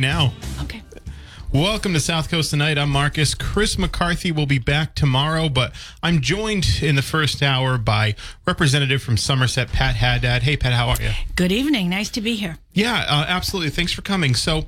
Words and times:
Right 0.00 0.08
now. 0.08 0.32
Okay. 0.62 0.82
Welcome 1.52 1.92
to 1.94 2.00
South 2.00 2.30
Coast 2.30 2.50
Tonight. 2.50 2.78
I'm 2.78 2.90
Marcus. 2.90 3.34
Chris 3.34 3.76
McCarthy 3.76 4.30
will 4.30 4.46
be 4.46 4.58
back 4.58 4.94
tomorrow, 4.94 5.48
but 5.48 5.72
I'm 6.02 6.20
joined 6.20 6.78
in 6.80 6.94
the 6.94 7.02
first 7.02 7.42
hour 7.42 7.76
by 7.76 8.14
Representative 8.46 9.02
from 9.02 9.16
Somerset, 9.16 9.72
Pat 9.72 9.96
Haddad. 9.96 10.44
Hey, 10.44 10.56
Pat, 10.56 10.72
how 10.72 10.88
are 10.88 11.02
you? 11.02 11.10
Good 11.34 11.52
evening. 11.52 11.90
Nice 11.90 12.08
to 12.10 12.20
be 12.20 12.36
here. 12.36 12.56
Yeah, 12.72 13.04
uh, 13.08 13.26
absolutely. 13.28 13.70
Thanks 13.70 13.92
for 13.92 14.02
coming. 14.02 14.34
So, 14.34 14.66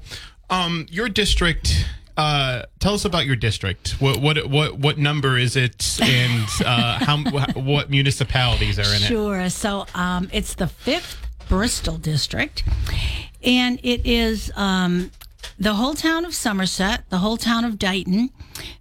um, 0.50 0.86
your 0.90 1.08
district. 1.08 1.86
Uh, 2.14 2.64
tell 2.78 2.92
us 2.92 3.06
about 3.06 3.24
your 3.24 3.36
district. 3.36 3.92
What 3.92 4.20
what 4.20 4.46
what 4.50 4.78
what 4.78 4.98
number 4.98 5.38
is 5.38 5.56
it, 5.56 5.98
and 6.02 6.46
uh, 6.66 6.98
how 7.02 7.16
what 7.54 7.88
municipalities 7.88 8.78
are 8.78 8.94
in 8.94 9.02
it? 9.02 9.06
Sure. 9.06 9.48
So 9.48 9.86
um, 9.94 10.28
it's 10.30 10.54
the 10.54 10.66
fifth 10.66 11.26
Bristol 11.48 11.96
district, 11.96 12.64
and 13.42 13.80
it 13.82 14.04
is 14.04 14.52
um, 14.56 15.10
the 15.62 15.74
whole 15.74 15.94
town 15.94 16.24
of 16.24 16.34
Somerset, 16.34 17.08
the 17.08 17.18
whole 17.18 17.36
town 17.36 17.64
of 17.64 17.78
Dighton, 17.78 18.30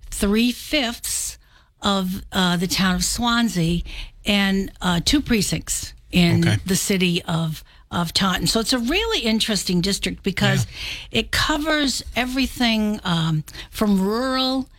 three 0.09 0.51
fifths 0.51 1.37
of 1.81 2.23
uh, 2.31 2.57
the 2.57 2.67
town 2.67 2.95
of 2.95 3.03
Swansea, 3.03 3.81
and 4.25 4.71
uh, 4.81 4.99
two 5.03 5.21
precincts 5.21 5.93
in 6.11 6.41
Okay. 6.47 6.57
the 6.65 6.75
city 6.75 7.21
of 7.23 7.63
of 7.91 8.13
Taunton. 8.13 8.47
So 8.47 8.61
it's 8.61 8.71
a 8.71 8.79
really 8.79 9.19
interesting 9.19 9.81
district 9.81 10.23
because 10.23 10.65
it 11.11 11.29
covers 11.31 12.01
everything 12.15 13.01
um, 13.03 13.43
from 13.69 13.99
rural 14.01 14.69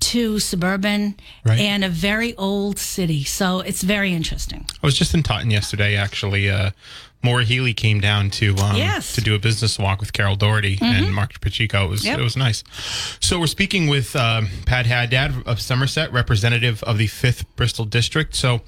to 0.00 0.38
suburban 0.38 1.14
Right. 1.44 1.60
and 1.60 1.84
a 1.84 1.90
very 1.90 2.34
old 2.36 2.78
city. 2.78 3.22
So 3.24 3.60
it's 3.60 3.82
very 3.82 4.14
interesting. 4.14 4.64
I 4.82 4.86
was 4.86 4.96
just 4.98 5.12
in 5.12 5.22
Taunton 5.22 5.50
yesterday, 5.50 5.94
actually. 5.94 6.48
Uh, 6.48 6.70
Maura 7.24 7.42
Healey 7.44 7.72
came 7.74 8.00
down 8.00 8.30
to 8.30 8.54
um, 8.58 8.76
Yes. 8.76 9.14
to 9.14 9.20
do 9.22 9.34
a 9.34 9.38
business 9.38 9.78
walk 9.78 9.98
with 10.00 10.12
Carol 10.12 10.36
Doherty 10.36 10.78
and 10.82 11.12
Marc 11.14 11.40
Pacheco. 11.40 11.86
It 11.86 11.90
was 11.90 12.04
Yep. 12.04 12.18
it 12.18 12.22
was 12.22 12.36
nice. 12.36 12.62
So 13.20 13.40
we're 13.40 13.46
speaking 13.46 13.88
with 13.88 14.14
um, 14.14 14.48
Pat 14.66 14.84
Haddad 14.86 15.46
of 15.46 15.60
Somerset, 15.60 16.12
representative 16.12 16.82
of 16.84 16.98
the 16.98 17.06
Fifth 17.06 17.44
Bristol 17.56 17.86
District. 17.86 18.34
So 18.34 18.60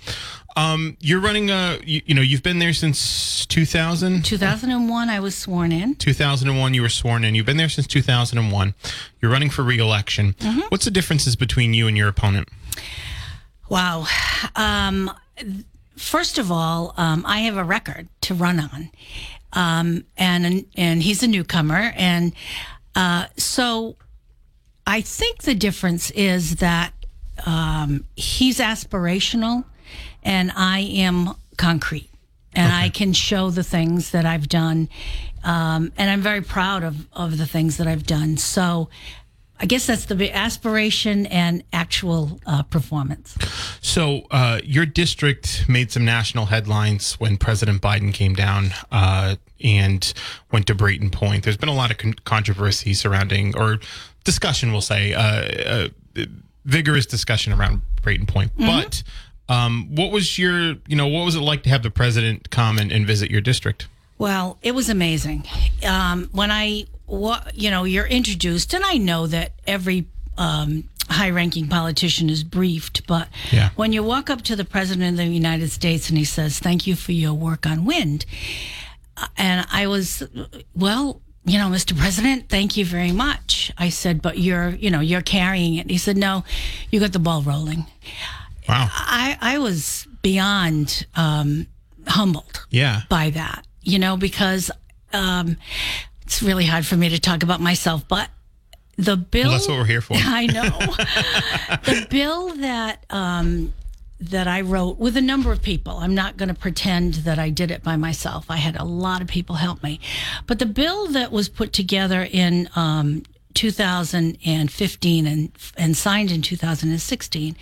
um, 0.57 0.97
you're 1.01 1.21
running 1.21 1.51
a 1.51 1.79
you, 1.85 2.01
you 2.07 2.15
know 2.15 2.23
you've 2.23 2.43
been 2.43 2.59
there 2.59 2.73
since 2.73 3.45
2000. 3.45 4.25
2001, 4.25 5.11
I 5.11 5.21
was 5.21 5.37
sworn 5.37 5.71
in. 5.71 5.95
2001, 5.97 6.73
you 6.73 6.81
were 6.81 6.89
sworn 6.89 7.25
in. 7.25 7.35
You've 7.35 7.45
been 7.45 7.59
there 7.59 7.69
since 7.69 7.87
2001. 7.87 8.75
You're 9.21 9.31
running 9.31 9.51
for 9.51 9.63
reelection. 9.63 10.35
What's 10.71 10.87
the 10.87 10.91
differences 10.91 11.37
between 11.37 11.75
you 11.75 11.87
and 11.89 11.97
your 11.97 12.09
opponent? 12.09 12.49
Wow. 13.69 14.07
Um, 14.55 15.11
first 15.97 16.39
of 16.39 16.53
all, 16.53 16.95
um, 16.97 17.25
I 17.27 17.41
have 17.41 17.57
a 17.57 17.65
record 17.65 18.09
to 18.23 18.35
run 18.35 18.61
on, 18.61 18.91
um, 19.53 20.05
and 20.17 20.67
and 20.77 21.03
he's 21.03 21.23
a 21.23 21.27
newcomer, 21.27 21.93
and 21.97 22.33
uh, 22.95 23.27
so 23.37 23.97
I 24.87 25.01
think 25.01 25.43
the 25.43 25.55
difference 25.55 26.11
is 26.13 26.57
that 26.57 26.93
um, 27.45 28.05
he's 28.15 28.59
aspirational, 28.59 29.65
and 30.23 30.53
I 30.55 30.81
am 30.81 31.35
concrete, 31.57 32.11
and 32.55 32.73
I 32.73 32.89
can 32.89 33.13
show 33.13 33.51
the 33.51 33.65
things 33.65 34.11
that 34.11 34.25
I've 34.25 34.49
done, 34.49 34.89
um, 35.45 35.93
and 35.97 36.11
I'm 36.11 36.21
very 36.21 36.43
proud 36.43 36.85
of 36.85 37.07
of 37.13 37.39
the 37.39 37.47
things 37.47 37.79
that 37.79 37.87
I've 37.87 38.07
done. 38.07 38.37
So. 38.37 38.89
I 39.59 39.67
guess 39.67 39.87
that's 39.87 40.05
the 40.05 40.33
aspiration 40.33 41.27
and 41.27 41.65
actual 41.73 42.41
uh, 42.47 42.63
performance. 42.65 43.37
So, 43.81 44.27
uh, 44.31 44.61
your 44.65 44.85
district 44.87 45.67
made 45.69 45.91
some 45.91 46.05
national 46.05 46.47
headlines 46.47 47.15
when 47.15 47.37
President 47.37 47.81
Biden 47.81 48.13
came 48.13 48.35
down 48.35 48.73
uh, 48.93 49.37
and 49.63 50.13
went 50.53 50.67
to 50.67 50.75
Brayton 50.75 51.11
Point. 51.11 51.45
There's 51.45 51.57
been 51.57 51.69
a 51.69 51.75
lot 51.75 51.91
of 51.91 51.99
con- 51.99 52.15
controversy 52.25 52.93
surrounding, 52.93 53.57
or 53.57 53.79
discussion, 54.25 54.73
we'll 54.73 54.83
say, 54.83 55.15
uh, 55.15 55.89
uh, 56.21 56.27
vigorous 56.65 57.07
discussion 57.07 57.53
around 57.53 57.81
Brayton 58.03 58.27
Point. 58.27 58.53
But 58.59 59.03
um, 59.49 59.95
what 59.95 60.11
was 60.11 60.39
your, 60.39 60.75
you 60.87 60.97
know, 60.97 61.07
what 61.07 61.25
was 61.25 61.35
it 61.35 61.41
like 61.41 61.63
to 61.63 61.71
have 61.71 61.83
the 61.83 61.91
president 61.91 62.51
come 62.51 62.79
and, 62.79 62.93
and 62.93 63.07
visit 63.07 63.31
your 63.31 63.41
district? 63.41 63.89
Well, 64.19 64.59
it 64.63 64.75
was 64.75 64.89
amazing. 64.89 65.45
Um, 65.87 66.29
when 66.33 66.51
I, 66.51 66.85
you 67.55 67.71
know, 67.71 67.85
you're 67.85 68.07
introduced, 68.07 68.73
and 68.75 68.85
I 68.85 68.97
know 68.97 69.27
that 69.27 69.53
every 69.67 70.07
um, 70.39 70.89
high-ranking 71.09 71.69
politician 71.69 72.31
is 72.31 72.43
briefed, 72.45 73.07
but 73.07 73.29
Yeah. 73.53 73.71
when 73.77 73.93
you 73.93 74.03
walk 74.03 74.31
up 74.31 74.43
to 74.43 74.57
the 74.57 74.65
president 74.65 75.19
of 75.21 75.27
the 75.27 75.33
United 75.33 75.71
States 75.71 76.09
and 76.09 76.19
he 76.19 76.25
says, 76.25 76.59
"Thank 76.59 76.87
you 76.87 76.97
for 76.97 77.13
your 77.13 77.35
work 77.35 77.67
on 77.67 77.85
wind," 77.85 78.25
uh, 79.17 79.27
and 79.37 79.67
I 79.73 79.87
was, 79.87 80.23
well. 80.75 81.21
You 81.49 81.59
know, 81.61 81.69
Mr. 81.69 81.97
President, 81.97 82.49
thank 82.49 82.77
you 82.77 82.85
very 82.85 83.13
much. 83.13 83.71
I 83.79 83.89
said, 83.89 84.21
but 84.21 84.37
you're, 84.39 84.71
you 84.71 84.91
know, 84.91 84.99
you're 84.99 85.23
carrying 85.23 85.77
it. 85.77 85.89
He 85.89 85.97
said, 85.97 86.17
no, 86.17 86.43
you 86.91 86.99
got 86.99 87.13
the 87.13 87.21
ball 87.21 87.41
rolling. 87.43 87.87
Wow. 88.69 88.89
I, 88.91 89.39
I 89.41 89.59
was 89.59 90.09
beyond 90.23 91.07
um, 91.15 91.69
humbled 92.09 92.67
Yeah. 92.71 93.03
by 93.09 93.31
that, 93.31 93.65
you 93.87 93.99
know, 93.99 94.17
because 94.17 94.71
um, 95.13 95.57
it's 96.23 96.43
really 96.43 96.67
hard 96.67 96.85
for 96.85 96.97
me 96.97 97.09
to 97.09 97.21
talk 97.21 97.43
about 97.43 97.61
myself, 97.61 98.07
but 98.09 98.29
the 98.97 99.17
bill. 99.17 99.45
Well, 99.45 99.53
that's 99.53 99.69
what 99.69 99.79
we're 99.79 99.85
here 99.85 100.01
for. 100.01 100.15
I 100.17 100.47
know. 100.47 100.79
the 101.85 102.07
bill 102.11 102.57
that 102.57 103.05
um, 103.11 103.73
that 104.19 104.49
I 104.49 104.63
wrote 104.63 104.99
with 104.99 105.17
a 105.17 105.21
number 105.21 105.53
of 105.53 105.63
people. 105.63 105.99
I'm 105.99 106.15
not 106.15 106.37
going 106.37 106.49
to 106.49 106.55
pretend 106.55 107.15
that 107.15 107.39
I 107.39 107.51
did 107.51 107.71
it 107.71 107.83
by 107.83 107.97
myself. 107.97 108.47
I 108.51 108.57
had 108.57 108.77
a 108.77 108.85
lot 108.85 109.23
of 109.23 109.29
people 109.29 109.57
help 109.57 109.83
me, 109.83 110.01
but 110.47 110.59
the 110.59 110.67
bill 110.67 111.07
that 111.09 111.31
was 111.31 111.49
put 111.49 111.73
together 111.73 112.27
in 112.29 112.69
um, 112.75 113.23
2015 113.55 115.27
and 115.27 115.53
and 115.77 115.97
signed 115.97 116.31
in 116.33 116.43
2016 116.43 117.57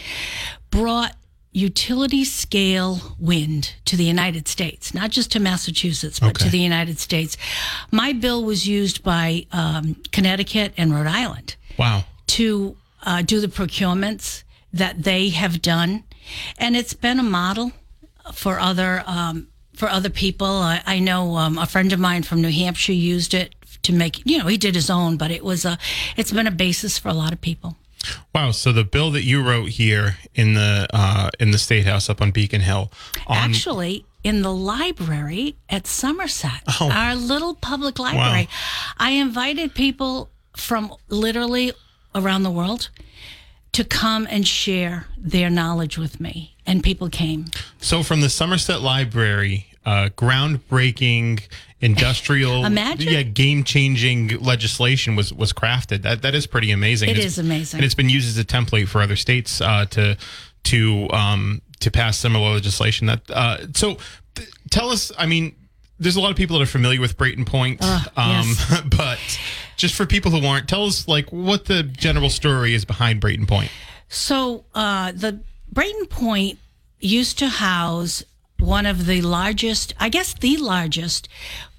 brought 0.71 1.17
utility 1.55 2.25
scale 2.25 3.17
wind 3.19 3.75
to 3.87 3.97
the 3.97 4.05
United 4.05 4.49
States, 4.49 4.93
not 4.93 5.11
just 5.11 5.31
to 5.33 5.41
Massachusetts, 5.41 6.19
but 6.21 6.35
to 6.41 6.49
the 6.51 6.59
United 6.59 6.99
States. 6.99 7.37
My 7.93 8.13
bill 8.13 8.45
was 8.45 8.67
used 8.67 9.03
by 9.05 9.47
um, 9.53 9.97
Connecticut 10.13 10.75
and 10.77 10.93
Rhode 10.93 11.07
Island 11.07 11.55
Wow. 11.79 12.05
to 12.27 12.77
uh, 13.05 13.23
do 13.23 13.41
the 13.41 13.47
procurements 13.49 14.43
that 14.73 15.05
they 15.05 15.29
have 15.31 15.63
done, 15.63 16.03
and 16.59 16.77
it's 16.77 16.93
been 16.95 17.21
a 17.21 17.23
model 17.23 17.71
for 18.33 18.59
other 18.59 19.05
um, 19.07 19.47
for 19.75 19.89
other 19.89 20.11
people. 20.11 20.47
I, 20.47 20.83
I 20.87 20.99
know 20.99 21.37
um, 21.37 21.57
a 21.59 21.67
friend 21.67 21.93
of 21.93 22.01
mine 22.01 22.25
from 22.25 22.43
New 22.43 22.51
Hampshire 22.51 22.93
used 22.93 23.33
it 23.35 23.55
to 23.83 23.93
make 23.93 24.23
you 24.27 24.39
know 24.39 24.47
he 24.49 24.57
did 24.57 24.75
his 24.75 24.91
own, 24.91 25.17
but 25.17 25.31
it 25.31 25.45
was 25.45 25.65
a 25.65 25.79
it's 26.17 26.33
been 26.33 26.49
a 26.49 26.51
basis 26.51 26.99
for 26.99 27.09
a 27.11 27.15
lot 27.15 27.33
of 27.33 27.41
people. 27.41 27.77
Wow. 28.35 28.51
So 28.53 28.73
the 28.73 28.85
bill 28.85 29.11
that 29.13 29.25
you 29.25 29.43
wrote 29.43 29.71
here 29.71 30.17
in 30.35 30.55
the 30.55 30.87
uh, 30.93 31.31
in 31.41 31.51
the 31.51 31.59
state 31.59 31.87
house 31.87 32.09
up 32.11 32.21
on 32.21 32.31
Beacon 32.31 32.61
Hill, 32.61 32.91
on, 33.27 33.37
Actually, 33.51 34.05
in 34.23 34.43
the 34.43 34.53
library 34.53 35.57
at 35.69 35.87
Somerset, 35.87 36.63
Oh. 36.81 36.91
our 36.91 37.15
little 37.15 37.55
public 37.55 37.99
library, 37.99 38.49
I 38.99 39.11
invited 39.11 39.75
people 39.75 40.31
from 40.57 40.93
literally 41.09 41.73
around 42.15 42.43
the 42.45 42.51
world 42.51 42.91
to 43.73 43.85
come 43.85 44.27
and 44.31 44.47
share 44.47 45.07
their 45.19 45.51
knowledge 45.51 45.99
with 45.99 46.21
me, 46.21 46.55
and 46.65 46.83
people 46.83 47.09
came. 47.09 47.47
so 47.81 48.03
from 48.05 48.21
the 48.21 48.31
Somerset 48.31 48.81
Library, 48.81 49.67
uh, 49.87 50.09
groundbreaking 50.17 51.43
industrial, 51.81 52.65
Imagine. 52.65 53.13
yeah, 53.13 53.23
game 53.23 53.65
changing 53.65 54.29
legislation 54.41 55.17
was 55.17 55.33
was 55.33 55.53
crafted. 55.53 56.03
That 56.03 56.23
that 56.23 56.35
is 56.35 56.47
pretty 56.47 56.71
amazing. 56.71 57.11
It 57.11 57.19
It's- 57.19 57.33
is 57.33 57.39
amazing. 57.39 57.79
and 57.79 57.85
it's 57.85 57.95
been 57.95 58.09
used 58.09 58.29
as 58.29 58.39
a 58.39 58.45
template 58.45 58.89
for 58.89 59.03
other 59.03 59.17
states 59.17 59.61
uh, 59.61 59.87
to 59.91 60.17
to 60.65 61.11
um, 61.11 61.61
to 61.81 61.91
pass 61.91 62.17
similar 62.17 62.53
legislation. 62.55 63.07
That 63.09 63.31
uh, 63.31 63.59
so 63.75 63.99
th- 64.35 64.49
tell 64.71 64.91
us. 64.91 65.13
I 65.19 65.27
mean, 65.27 65.55
there's 65.99 66.17
a 66.17 66.21
lot 66.21 66.31
of 66.31 66.37
people 66.37 66.59
that 66.59 66.63
are 66.63 66.67
familiar 66.71 67.01
with 67.01 67.17
Brayton 67.19 67.45
Point, 67.45 67.83
um, 67.83 68.01
yes. 68.17 68.81
but 68.97 69.19
just 69.77 69.95
for 69.95 70.07
people 70.07 70.31
who 70.31 70.45
aren't, 70.47 70.69
tell 70.69 70.87
us 70.87 71.07
like 71.07 71.31
what 71.33 71.67
the 71.67 71.83
general 71.83 72.31
story 72.31 72.75
is 72.75 72.85
behind 72.85 73.21
Brayton 73.21 73.47
Point. 73.47 73.71
So 74.09 74.65
uh, 74.75 75.13
the 75.13 75.41
Brayton 75.71 76.07
Point 76.07 76.59
used 77.01 77.39
to 77.41 77.49
house 77.49 78.23
one 78.65 78.87
of 78.87 79.07
the 79.07 79.21
largest, 79.23 79.93
I 80.01 80.09
guess 80.09 80.35
the 80.35 80.57
largest, 80.57 81.29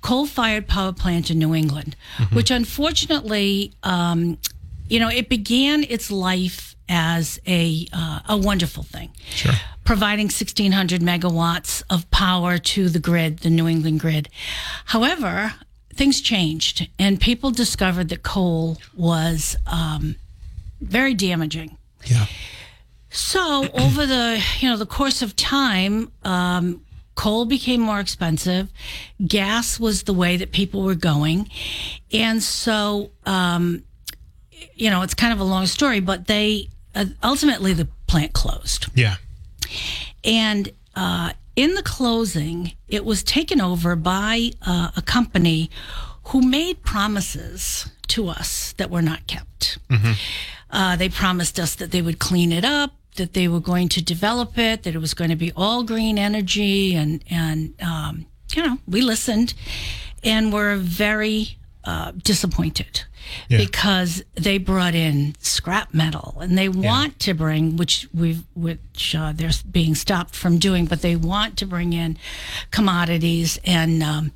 coal-fired 0.01 0.67
power 0.67 0.93
plant 0.93 1.29
in 1.31 1.39
New 1.39 1.53
England, 1.55 1.95
which 2.31 2.51
unfortunately, 2.51 3.73
um, 3.83 4.37
you 4.87 4.99
know, 4.99 5.09
it 5.09 5.27
began 5.29 5.83
its 5.83 6.11
life 6.11 6.75
as 6.87 7.39
a 7.47 7.87
uh, 7.91 8.19
a 8.29 8.37
wonderful 8.37 8.83
thing, 8.83 9.09
Sure. 9.31 9.53
providing 9.83 10.27
1,600 10.27 11.01
megawatts 11.01 11.81
of 11.89 12.09
power 12.11 12.59
to 12.59 12.89
the 12.89 12.99
grid, 12.99 13.39
the 13.39 13.49
New 13.49 13.67
England 13.67 13.99
grid. 13.99 14.29
However, 14.85 15.55
things 15.95 16.21
changed, 16.21 16.87
and 16.99 17.19
people 17.19 17.49
discovered 17.49 18.09
that 18.09 18.21
coal 18.21 18.77
was 18.95 19.55
um, 19.65 20.15
very 20.79 21.15
damaging. 21.15 21.77
Yeah. 22.05 22.27
So 23.15 23.69
over 23.73 24.05
the 24.05 24.43
you 24.59 24.69
know 24.69 24.75
the 24.77 24.85
course 24.85 25.21
of 25.21 25.35
time, 25.37 26.11
um, 26.23 26.81
coal 27.15 27.45
became 27.45 27.79
more 27.79 27.99
expensive. 28.01 28.69
Gas 29.25 29.79
was 29.79 30.03
the 30.03 30.13
way 30.13 30.35
that 30.37 30.51
people 30.51 30.83
were 30.83 30.95
going, 30.95 31.49
and 32.11 32.43
so 32.43 33.11
um, 33.25 33.83
you 34.73 34.89
know 34.89 35.01
it's 35.01 35.13
kind 35.13 35.31
of 35.31 35.39
a 35.39 35.45
long 35.45 35.65
story, 35.65 36.01
but 36.01 36.27
they 36.27 36.67
uh, 36.93 37.05
ultimately 37.23 37.71
the 37.73 37.87
plant 38.07 38.33
closed, 38.33 38.87
Yeah. 38.95 39.15
and 40.23 40.69
uh, 40.95 41.31
in 41.55 41.73
the 41.73 41.83
closing, 41.83 42.73
it 42.89 43.05
was 43.05 43.23
taken 43.23 43.61
over 43.61 43.95
by 43.95 44.51
uh, 44.61 44.91
a 44.97 45.01
company 45.01 45.69
who 46.25 46.41
made 46.41 46.83
promises 46.83 47.89
to 48.09 48.27
us 48.27 48.73
that 48.73 48.89
were 48.89 49.01
not 49.01 49.25
kept. 49.27 49.77
Uh, 50.69 50.95
they 50.97 51.07
promised 51.07 51.59
us 51.59 51.75
that 51.75 51.91
they 51.91 52.01
would 52.01 52.19
clean 52.19 52.51
it 52.51 52.65
up, 52.65 52.91
that 53.15 53.33
they 53.33 53.47
were 53.47 53.59
going 53.59 53.89
to 53.89 54.01
develop 54.03 54.57
it, 54.57 54.83
that 54.83 54.95
it 54.95 54.99
was 54.99 55.13
going 55.13 55.29
to 55.29 55.35
be 55.35 55.51
all 55.55 55.83
green 55.83 56.17
energy, 56.17 56.95
and 56.95 57.23
and 57.29 57.73
um, 57.81 58.25
you 58.55 58.61
know 58.65 58.77
we 58.87 59.01
listened, 59.01 59.53
and 60.23 60.51
were 60.53 60.75
very 60.77 61.57
uh, 61.83 62.11
disappointed 62.23 63.03
Yeah. 63.47 63.57
because 63.59 64.23
they 64.35 64.57
brought 64.57 64.95
in 64.95 65.35
scrap 65.39 65.93
metal, 65.93 66.37
and 66.41 66.57
they 66.57 66.69
want 66.69 67.19
to 67.19 67.33
bring 67.33 67.77
which 67.77 68.07
we 68.13 68.43
which 68.55 69.15
uh, 69.15 69.31
they're 69.35 69.51
being 69.71 69.95
stopped 69.95 70.35
from 70.35 70.57
doing, 70.57 70.85
but 70.85 71.01
they 71.01 71.15
want 71.15 71.57
to 71.57 71.65
bring 71.65 71.93
in 71.93 72.17
commodities, 72.71 73.59
and 73.65 74.03
um, 74.03 74.31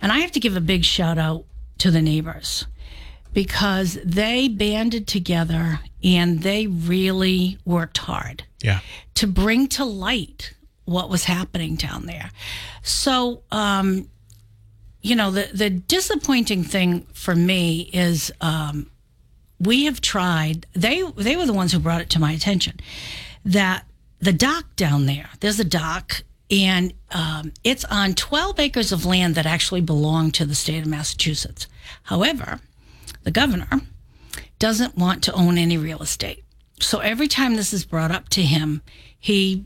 and 0.00 0.12
I 0.12 0.18
have 0.20 0.32
to 0.32 0.40
give 0.40 0.56
a 0.56 0.60
big 0.60 0.84
shout 0.84 1.18
out 1.18 1.44
to 1.78 1.90
the 1.90 2.02
neighbors 2.02 2.66
because 3.32 3.98
they 4.04 4.48
banded 4.48 5.06
together 5.06 5.80
and 6.04 6.42
they 6.42 6.66
really 6.66 7.58
worked 7.64 7.98
hard 7.98 8.44
Yeah. 8.62 8.80
to 9.14 9.26
bring 9.26 9.68
to 9.68 9.84
light 9.84 10.54
what 10.84 11.08
was 11.08 11.24
happening 11.24 11.76
down 11.76 12.06
there. 12.06 12.30
So, 12.82 13.42
um, 13.52 14.08
you 15.00 15.16
know, 15.16 15.30
the 15.30 15.48
the 15.52 15.70
disappointing 15.70 16.62
thing 16.64 17.06
for 17.12 17.34
me 17.34 17.90
is 17.92 18.32
um, 18.40 18.90
we 19.58 19.84
have 19.84 20.00
tried. 20.00 20.66
They 20.74 21.02
they 21.16 21.36
were 21.36 21.46
the 21.46 21.52
ones 21.52 21.72
who 21.72 21.78
brought 21.78 22.00
it 22.00 22.10
to 22.10 22.18
my 22.20 22.32
attention 22.32 22.78
that 23.44 23.84
the 24.20 24.32
dock 24.32 24.76
down 24.76 25.06
there. 25.06 25.30
There's 25.40 25.58
a 25.60 25.64
dock. 25.64 26.22
And 26.50 26.92
um, 27.12 27.52
it's 27.64 27.82
on 27.86 28.12
12 28.12 28.60
acres 28.60 28.92
of 28.92 29.06
land 29.06 29.36
that 29.36 29.46
actually 29.46 29.80
belong 29.80 30.30
to 30.32 30.44
the 30.44 30.54
state 30.54 30.82
of 30.82 30.86
Massachusetts. 30.86 31.66
However, 32.02 32.60
the 33.24 33.30
governor 33.30 33.80
doesn't 34.58 34.96
want 34.96 35.24
to 35.24 35.32
own 35.32 35.58
any 35.58 35.76
real 35.76 36.02
estate. 36.02 36.44
So 36.80 36.98
every 36.98 37.28
time 37.28 37.56
this 37.56 37.72
is 37.72 37.84
brought 37.84 38.10
up 38.10 38.28
to 38.30 38.42
him, 38.42 38.82
he, 39.18 39.64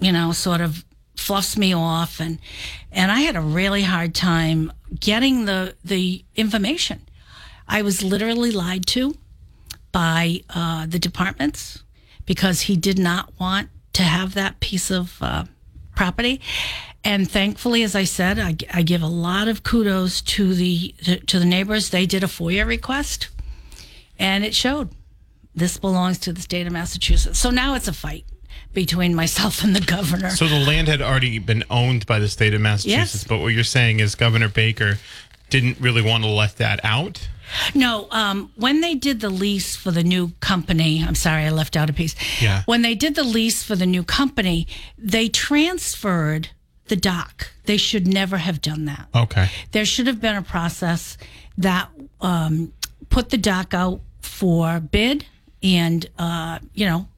you 0.00 0.12
know, 0.12 0.32
sort 0.32 0.60
of 0.60 0.84
fluffs 1.16 1.56
me 1.56 1.72
off 1.72 2.20
and 2.20 2.38
and 2.90 3.10
I 3.10 3.20
had 3.20 3.36
a 3.36 3.40
really 3.40 3.82
hard 3.82 4.14
time 4.14 4.72
getting 4.98 5.44
the 5.44 5.76
the 5.84 6.24
information. 6.34 7.06
I 7.66 7.82
was 7.82 8.02
literally 8.02 8.50
lied 8.50 8.86
to 8.88 9.14
by 9.92 10.40
uh, 10.50 10.86
the 10.86 10.98
departments 10.98 11.82
because 12.26 12.62
he 12.62 12.76
did 12.76 12.98
not 12.98 13.32
want 13.38 13.70
to 13.94 14.02
have 14.02 14.34
that 14.34 14.60
piece 14.60 14.90
of 14.90 15.18
uh, 15.22 15.44
property. 15.94 16.40
And 17.04 17.30
thankfully, 17.30 17.82
as 17.82 17.94
I 17.94 18.04
said, 18.04 18.38
I, 18.38 18.56
I 18.72 18.82
give 18.82 19.02
a 19.02 19.06
lot 19.06 19.46
of 19.46 19.62
kudos 19.62 20.20
to 20.22 20.54
the 20.54 20.94
to, 21.04 21.20
to 21.20 21.38
the 21.38 21.44
neighbors. 21.44 21.90
They 21.90 22.06
did 22.06 22.24
a 22.24 22.26
FOIA 22.26 22.66
request, 22.66 23.28
and 24.18 24.42
it 24.44 24.54
showed 24.54 24.88
this 25.54 25.76
belongs 25.76 26.18
to 26.20 26.32
the 26.32 26.40
state 26.40 26.66
of 26.66 26.72
Massachusetts. 26.72 27.38
So 27.38 27.50
now 27.50 27.74
it's 27.74 27.88
a 27.88 27.92
fight 27.92 28.24
between 28.72 29.14
myself 29.14 29.62
and 29.62 29.76
the 29.76 29.80
governor. 29.80 30.30
So 30.30 30.48
the 30.48 30.58
land 30.58 30.88
had 30.88 31.00
already 31.02 31.38
been 31.38 31.62
owned 31.70 32.06
by 32.06 32.18
the 32.18 32.28
state 32.28 32.54
of 32.54 32.60
Massachusetts, 32.60 33.14
Yes. 33.14 33.24
but 33.24 33.38
what 33.38 33.48
you're 33.48 33.62
saying 33.64 34.00
is 34.00 34.14
Governor 34.14 34.48
Baker 34.48 34.98
didn't 35.50 35.78
really 35.78 36.02
want 36.02 36.24
to 36.24 36.30
let 36.30 36.56
that 36.56 36.80
out. 36.84 37.28
No, 37.74 38.08
um, 38.10 38.50
when 38.56 38.80
they 38.80 38.94
did 38.94 39.20
the 39.20 39.28
lease 39.30 39.76
for 39.76 39.90
the 39.92 40.02
new 40.02 40.32
company, 40.40 41.04
I'm 41.06 41.14
sorry, 41.14 41.44
I 41.44 41.50
left 41.50 41.76
out 41.76 41.90
a 41.90 41.92
piece. 41.92 42.16
Yeah. 42.42 42.62
When 42.64 42.82
they 42.82 42.94
did 42.94 43.14
the 43.14 43.22
lease 43.22 43.62
for 43.62 43.76
the 43.76 43.86
new 43.86 44.02
company, 44.02 44.66
they 44.98 45.28
transferred 45.28 46.48
the 46.86 46.96
dock. 46.96 47.50
They 47.64 47.76
should 47.76 48.06
never 48.06 48.36
have 48.38 48.60
done 48.60 48.84
that. 48.86 49.08
Okay. 49.14 49.48
There 49.72 49.84
should 49.84 50.06
have 50.06 50.20
been 50.20 50.36
a 50.36 50.42
process 50.42 51.16
that 51.58 51.88
um, 52.20 52.72
put 53.10 53.30
the 53.30 53.38
dock 53.38 53.74
out 53.74 54.00
for 54.20 54.80
bid 54.80 55.26
and, 55.62 56.06
uh, 56.18 56.58
you 56.74 56.86
know, 56.86 57.08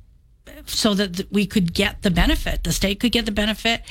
so 0.67 0.95
that 0.95 1.31
we 1.33 1.47
could 1.47 1.75
get 1.75 2.03
the 2.03 2.11
benefit, 2.11 2.65
the 2.65 2.73
state 2.73 3.01
could 3.01 3.13
get 3.13 3.27
the 3.27 3.33
benefit. 3.33 3.83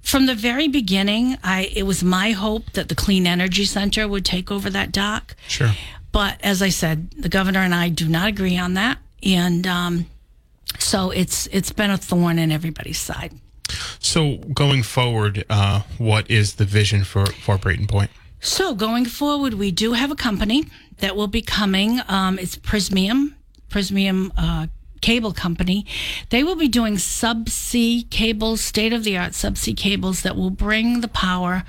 From 0.00 0.26
the 0.26 0.34
very 0.34 0.68
beginning, 0.68 1.36
I 1.42 1.70
it 1.74 1.82
was 1.82 2.02
my 2.02 2.30
hope 2.30 2.72
that 2.72 2.88
the 2.88 2.94
Clean 2.94 3.26
Energy 3.26 3.64
Center 3.64 4.08
would 4.08 4.24
take 4.24 4.50
over 4.50 4.70
that 4.70 4.90
dock. 4.90 5.36
Sure. 5.48 5.70
But 6.12 6.40
as 6.42 6.62
I 6.62 6.70
said, 6.70 7.10
the 7.10 7.28
governor 7.28 7.60
and 7.60 7.74
I 7.74 7.90
do 7.90 8.08
not 8.08 8.28
agree 8.28 8.56
on 8.56 8.74
that, 8.74 8.98
and 9.22 9.66
um, 9.66 10.06
so 10.78 11.10
it's 11.10 11.46
it's 11.48 11.72
been 11.72 11.90
a 11.90 11.98
thorn 11.98 12.38
in 12.38 12.50
everybody's 12.50 12.98
side. 12.98 13.34
So 13.98 14.36
going 14.54 14.82
forward, 14.82 15.44
uh, 15.50 15.82
what 15.98 16.30
is 16.30 16.54
the 16.54 16.64
vision 16.64 17.04
for 17.04 17.26
for 17.26 17.58
Brayton 17.58 17.86
Point? 17.86 18.10
So 18.40 18.74
going 18.74 19.04
forward, 19.04 19.54
we 19.54 19.70
do 19.70 19.92
have 19.94 20.10
a 20.10 20.16
company 20.16 20.64
that 20.98 21.16
will 21.16 21.26
be 21.26 21.42
coming. 21.42 22.00
Um, 22.08 22.38
it's 22.38 22.56
Prysmian, 22.56 23.34
Prysmian 23.68 24.30
uh, 24.36 24.68
Cable 25.00 25.32
Company. 25.32 25.86
They 26.30 26.44
will 26.44 26.56
be 26.56 26.68
doing 26.68 26.96
subsea 26.96 28.08
cables, 28.10 28.60
state 28.60 28.92
of 28.92 29.04
the 29.04 29.16
art 29.16 29.32
subsea 29.32 29.76
cables 29.76 30.22
that 30.22 30.36
will 30.36 30.50
bring 30.50 31.00
the 31.00 31.08
power 31.08 31.64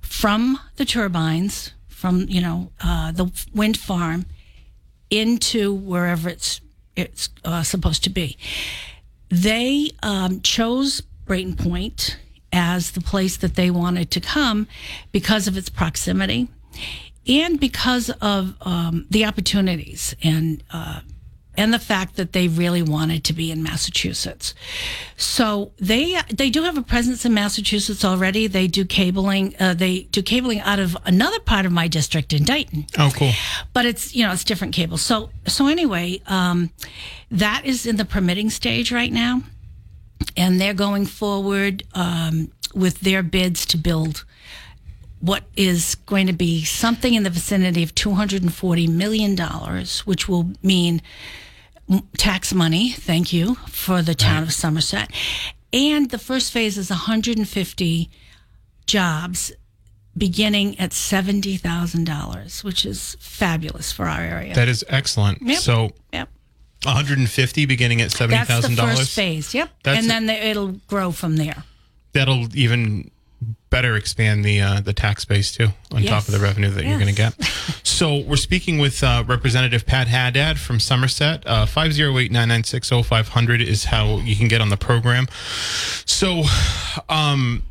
from 0.00 0.58
the 0.76 0.84
turbines, 0.84 1.72
from 1.88 2.26
you 2.28 2.40
know 2.40 2.70
uh, 2.82 3.12
the 3.12 3.30
wind 3.54 3.76
farm, 3.76 4.26
into 5.10 5.74
wherever 5.74 6.28
it's 6.28 6.60
it's 6.96 7.28
uh, 7.44 7.62
supposed 7.62 8.04
to 8.04 8.10
be. 8.10 8.36
They 9.28 9.90
um, 10.02 10.40
chose 10.42 11.02
Brayton 11.24 11.56
Point 11.56 12.18
as 12.52 12.92
the 12.92 13.00
place 13.00 13.36
that 13.38 13.56
they 13.56 13.70
wanted 13.70 14.10
to 14.12 14.20
come 14.20 14.68
because 15.12 15.48
of 15.48 15.56
its 15.56 15.68
proximity 15.68 16.48
and 17.26 17.58
because 17.58 18.10
of 18.20 18.54
um, 18.62 19.06
the 19.10 19.24
opportunities 19.24 20.14
and 20.22 20.62
uh, 20.70 21.00
and 21.56 21.72
the 21.72 21.78
fact 21.78 22.16
that 22.16 22.32
they 22.32 22.48
really 22.48 22.82
wanted 22.82 23.22
to 23.24 23.32
be 23.32 23.50
in 23.50 23.62
Massachusetts. 23.62 24.54
So 25.16 25.72
they 25.78 26.18
they 26.32 26.50
do 26.50 26.62
have 26.64 26.76
a 26.76 26.82
presence 26.82 27.24
in 27.24 27.34
Massachusetts 27.34 28.04
already. 28.04 28.46
They 28.46 28.66
do 28.66 28.84
cabling. 28.84 29.54
Uh, 29.58 29.74
they 29.74 30.02
do 30.02 30.22
cabling 30.22 30.60
out 30.60 30.78
of 30.78 30.96
another 31.04 31.40
part 31.40 31.66
of 31.66 31.72
my 31.72 31.88
district 31.88 32.32
in 32.32 32.44
Dighton. 32.44 32.86
Oh, 32.98 33.12
cool. 33.14 33.32
But 33.72 33.86
it's 33.86 34.14
you 34.14 34.26
know 34.26 34.32
it's 34.32 34.44
different 34.44 34.74
cables. 34.74 35.02
So 35.02 35.30
so 35.46 35.66
anyway, 35.66 36.20
um, 36.26 36.70
that 37.30 37.64
is 37.64 37.86
in 37.86 37.96
the 37.96 38.04
permitting 38.04 38.50
stage 38.50 38.92
right 38.92 39.12
now, 39.12 39.42
and 40.36 40.60
they're 40.60 40.74
going 40.74 41.06
forward 41.06 41.82
um, 41.94 42.50
with 42.74 43.00
their 43.00 43.22
bids 43.22 43.66
to 43.66 43.76
build 43.76 44.24
what 45.20 45.44
is 45.56 45.94
going 46.06 46.26
to 46.26 46.32
be 46.32 46.64
something 46.64 47.14
in 47.14 47.22
the 47.22 47.30
vicinity 47.30 47.82
of 47.82 47.94
$240 47.94 48.88
million, 48.90 49.36
which 50.04 50.28
will 50.28 50.50
mean 50.62 51.00
tax 52.16 52.52
money, 52.52 52.90
thank 52.90 53.32
you, 53.32 53.54
for 53.68 54.02
the 54.02 54.14
town 54.14 54.42
right. 54.42 54.48
of 54.48 54.52
Somerset. 54.52 55.10
And 55.72 56.10
the 56.10 56.18
first 56.18 56.52
phase 56.52 56.76
is 56.76 56.90
150 56.90 58.10
jobs 58.86 59.52
beginning 60.16 60.78
at 60.78 60.90
$70,000, 60.90 62.64
which 62.64 62.86
is 62.86 63.16
fabulous 63.18 63.90
for 63.90 64.04
our 64.04 64.20
area. 64.20 64.54
That 64.54 64.68
is 64.68 64.84
excellent. 64.88 65.42
Yep. 65.42 65.58
So, 65.58 65.90
yep. 66.12 66.28
150 66.84 67.66
beginning 67.66 68.00
at 68.00 68.10
$70,000. 68.10 68.46
That's 68.46 68.68
the 68.68 68.76
first 68.76 69.14
phase. 69.14 69.54
Yep. 69.54 69.70
That's 69.82 70.00
and 70.00 70.10
then 70.10 70.26
the, 70.26 70.46
it'll 70.46 70.72
grow 70.86 71.12
from 71.12 71.36
there. 71.36 71.64
That'll 72.12 72.54
even 72.56 73.10
better 73.70 73.96
expand 73.96 74.44
the 74.44 74.60
uh, 74.60 74.80
the 74.80 74.92
tax 74.92 75.24
base 75.24 75.50
too 75.52 75.68
on 75.90 76.02
yes. 76.02 76.08
top 76.08 76.28
of 76.28 76.32
the 76.32 76.38
revenue 76.38 76.70
that 76.70 76.84
yes. 76.84 76.90
you're 76.90 77.00
going 77.00 77.12
to 77.12 77.20
get. 77.20 77.34
so 77.82 78.20
we're 78.20 78.36
speaking 78.36 78.78
with 78.78 79.02
uh, 79.02 79.24
Representative 79.26 79.84
Pat 79.84 80.06
Haddad 80.06 80.58
from 80.58 80.78
Somerset. 80.78 81.44
Uh, 81.46 81.66
five 81.66 81.92
zero 81.92 82.16
eight 82.18 82.30
nine 82.30 82.48
nine 82.48 82.64
six 82.64 82.88
zero 82.88 83.02
five 83.02 83.28
hundred 83.28 83.60
is 83.60 83.84
how 83.84 84.18
you 84.18 84.36
can 84.36 84.48
get 84.48 84.60
on 84.60 84.68
the 84.68 84.76
program. 84.76 85.26
So, 86.06 86.44
um, 87.08 87.64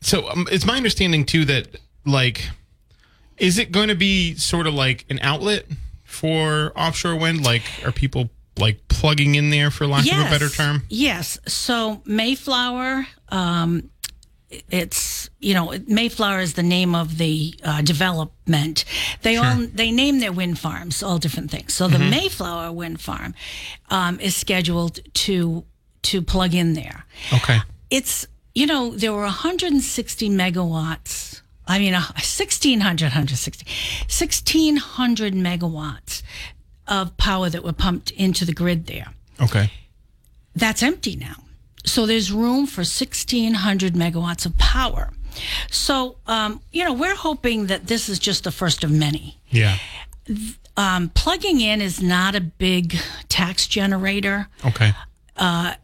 so 0.00 0.28
um, 0.28 0.46
it's 0.50 0.64
my 0.64 0.76
understanding 0.76 1.26
too 1.26 1.44
that 1.44 1.68
like, 2.06 2.48
is 3.36 3.58
it 3.58 3.72
going 3.72 3.88
to 3.88 3.94
be 3.94 4.34
sort 4.36 4.66
of 4.66 4.74
like 4.74 5.04
an 5.10 5.18
outlet 5.20 5.66
for 6.10 6.72
offshore 6.76 7.16
wind? 7.16 7.44
Like, 7.44 7.62
are 7.84 7.92
people 7.92 8.30
like 8.58 8.88
plugging 8.88 9.34
in 9.34 9.50
there 9.50 9.70
for 9.70 9.86
lack 9.86 10.04
yes. 10.04 10.20
of 10.20 10.26
a 10.26 10.30
better 10.30 10.48
term? 10.48 10.82
Yes. 10.88 11.38
So 11.46 12.02
Mayflower. 12.04 13.06
Um, 13.28 13.90
it's 14.68 15.30
you 15.38 15.54
know 15.54 15.72
Mayflower 15.86 16.40
is 16.40 16.54
the 16.54 16.62
name 16.62 16.94
of 16.94 17.18
the 17.18 17.54
uh, 17.62 17.82
development. 17.82 18.84
They 19.22 19.36
sure. 19.36 19.44
all 19.44 19.66
they 19.72 19.90
name 19.92 20.18
their 20.18 20.32
wind 20.32 20.58
farms 20.58 21.02
all 21.02 21.18
different 21.18 21.50
things. 21.50 21.72
So 21.72 21.88
the 21.88 21.98
mm-hmm. 21.98 22.10
Mayflower 22.10 22.72
wind 22.72 23.00
farm 23.00 23.34
um, 23.90 24.18
is 24.20 24.34
scheduled 24.36 24.98
to 25.14 25.64
to 26.02 26.22
plug 26.22 26.54
in 26.54 26.74
there. 26.74 27.06
Okay, 27.32 27.58
it's 27.90 28.26
you 28.54 28.66
know 28.66 28.90
there 28.90 29.12
were 29.12 29.20
160 29.20 30.30
megawatts. 30.30 31.39
I 31.70 31.78
mean, 31.78 31.92
1600, 31.92 33.04
160, 33.04 33.64
1600 33.64 35.34
megawatts 35.34 36.22
of 36.88 37.16
power 37.16 37.48
that 37.48 37.62
were 37.62 37.72
pumped 37.72 38.10
into 38.10 38.44
the 38.44 38.52
grid 38.52 38.86
there. 38.86 39.14
Okay, 39.40 39.70
that's 40.54 40.82
empty 40.82 41.14
now. 41.14 41.36
So 41.84 42.06
there's 42.06 42.32
room 42.32 42.66
for 42.66 42.80
1,600 42.80 43.94
megawatts 43.94 44.44
of 44.44 44.58
power. 44.58 45.10
So, 45.70 46.16
um, 46.26 46.60
you 46.72 46.84
know, 46.84 46.92
we're 46.92 47.14
hoping 47.14 47.66
that 47.66 47.86
this 47.86 48.08
is 48.08 48.18
just 48.18 48.44
the 48.44 48.50
first 48.50 48.82
of 48.84 48.90
many. 48.90 49.40
Yeah. 49.48 49.78
Um, 50.76 51.08
plugging 51.10 51.60
in 51.60 51.80
is 51.80 52.02
not 52.02 52.34
a 52.34 52.40
big 52.40 52.96
tax 53.28 53.66
generator. 53.66 54.48
Okay. 54.64 54.92
Uh, 55.36 55.74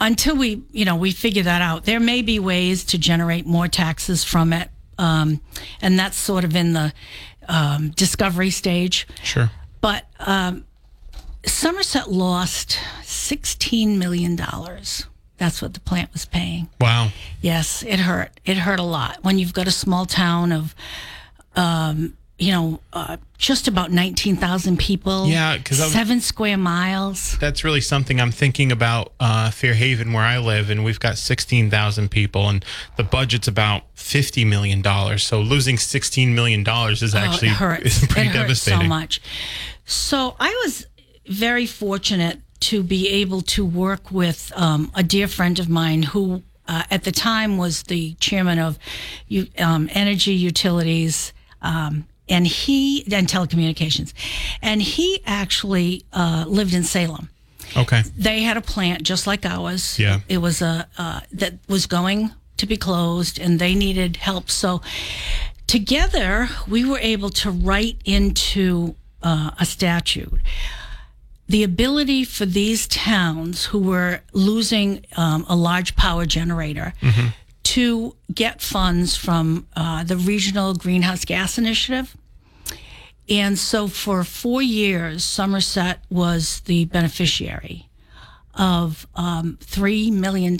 until 0.00 0.36
we, 0.36 0.62
you 0.70 0.84
know, 0.84 0.96
we 0.96 1.12
figure 1.12 1.44
that 1.44 1.62
out, 1.62 1.84
there 1.84 2.00
may 2.00 2.22
be 2.22 2.38
ways 2.38 2.84
to 2.84 2.98
generate 2.98 3.46
more 3.46 3.68
taxes 3.68 4.24
from 4.24 4.52
it, 4.52 4.68
um, 4.98 5.40
and 5.80 5.98
that's 5.98 6.16
sort 6.16 6.44
of 6.44 6.54
in 6.54 6.72
the 6.72 6.92
um, 7.48 7.90
discovery 7.90 8.50
stage. 8.50 9.06
Sure. 9.22 9.50
But 9.80 10.04
um, 10.18 10.64
Somerset 11.46 12.10
lost 12.10 12.78
sixteen 13.02 13.98
million 13.98 14.36
dollars 14.36 15.06
that's 15.38 15.62
what 15.62 15.72
the 15.72 15.80
plant 15.80 16.12
was 16.12 16.24
paying. 16.26 16.68
Wow. 16.80 17.10
Yes, 17.40 17.82
it 17.84 18.00
hurt. 18.00 18.32
It 18.44 18.58
hurt 18.58 18.80
a 18.80 18.84
lot 18.84 19.18
when 19.22 19.38
you've 19.38 19.54
got 19.54 19.68
a 19.68 19.72
small 19.72 20.04
town 20.04 20.52
of, 20.52 20.74
um, 21.56 22.16
you 22.38 22.52
know, 22.52 22.80
uh, 22.92 23.16
just 23.36 23.66
about 23.66 23.90
19,000 23.90 24.78
people. 24.78 25.26
Yeah, 25.26 25.56
because 25.56 25.78
seven 25.92 26.20
square 26.20 26.56
miles. 26.56 27.36
That's 27.38 27.64
really 27.64 27.80
something 27.80 28.20
I'm 28.20 28.30
thinking 28.30 28.70
about 28.70 29.12
uh, 29.18 29.50
Fairhaven, 29.50 30.12
where 30.12 30.22
I 30.22 30.38
live, 30.38 30.70
and 30.70 30.84
we've 30.84 31.00
got 31.00 31.18
16,000 31.18 32.10
people, 32.10 32.48
and 32.48 32.64
the 32.96 33.02
budget's 33.02 33.48
about 33.48 33.92
$50 33.96 34.46
million. 34.46 35.18
So 35.18 35.40
losing 35.40 35.76
$16 35.76 36.32
million 36.32 36.64
is 36.90 37.14
actually 37.14 37.48
oh, 37.48 37.54
hurts. 37.54 38.06
pretty 38.08 38.30
it 38.30 38.32
devastating. 38.32 38.82
so 38.82 38.86
much. 38.86 39.20
So 39.84 40.36
I 40.38 40.50
was 40.64 40.86
very 41.26 41.66
fortunate 41.66 42.40
to 42.60 42.82
be 42.82 43.08
able 43.08 43.40
to 43.40 43.64
work 43.64 44.10
with 44.10 44.52
um, 44.54 44.90
a 44.94 45.02
dear 45.02 45.28
friend 45.28 45.58
of 45.58 45.68
mine 45.68 46.02
who 46.02 46.42
uh, 46.66 46.84
at 46.90 47.04
the 47.04 47.12
time 47.12 47.56
was 47.56 47.84
the 47.84 48.14
chairman 48.14 48.58
of 48.58 48.78
um, 49.58 49.88
energy 49.92 50.32
utilities 50.32 51.32
um, 51.62 52.06
and 52.28 52.46
he 52.46 53.04
and 53.12 53.26
telecommunications. 53.26 54.12
And 54.62 54.82
he 54.82 55.20
actually 55.26 56.04
uh, 56.12 56.44
lived 56.46 56.74
in 56.74 56.84
salem. 56.84 57.30
Okay. 57.76 58.02
They 58.16 58.42
had 58.42 58.56
a 58.56 58.60
plant 58.60 59.02
just 59.02 59.26
like 59.26 59.44
ours. 59.44 59.98
Yeah. 59.98 60.20
It 60.28 60.38
was 60.38 60.62
a 60.62 60.88
uh, 60.96 61.20
that 61.32 61.54
was 61.68 61.86
going 61.86 62.32
to 62.56 62.66
be 62.66 62.76
closed 62.76 63.38
and 63.38 63.58
they 63.58 63.74
needed 63.74 64.16
help. 64.16 64.50
So 64.50 64.80
together 65.66 66.48
we 66.66 66.84
were 66.84 66.98
able 66.98 67.30
to 67.30 67.50
write 67.50 67.98
into 68.04 68.94
uh, 69.22 69.50
a 69.58 69.64
statute. 69.64 70.40
The 71.48 71.62
ability 71.62 72.24
for 72.24 72.44
these 72.44 72.86
towns 72.86 73.66
who 73.66 73.78
were 73.78 74.20
losing 74.32 75.06
um, 75.16 75.46
a 75.48 75.56
large 75.56 75.96
power 75.96 76.26
generator 76.26 76.92
mm-hmm. 77.00 77.28
To 77.68 78.16
get 78.32 78.62
funds 78.62 79.14
from 79.14 79.66
uh, 79.76 80.02
the 80.02 80.16
Regional 80.16 80.74
Greenhouse 80.74 81.26
Gas 81.26 81.58
Initiative. 81.58 82.16
And 83.28 83.58
so 83.58 83.88
for 83.88 84.24
four 84.24 84.62
years, 84.62 85.22
Somerset 85.22 86.02
was 86.08 86.60
the 86.60 86.86
beneficiary 86.86 87.90
of 88.54 89.06
um, 89.14 89.58
$3 89.60 90.10
million 90.12 90.54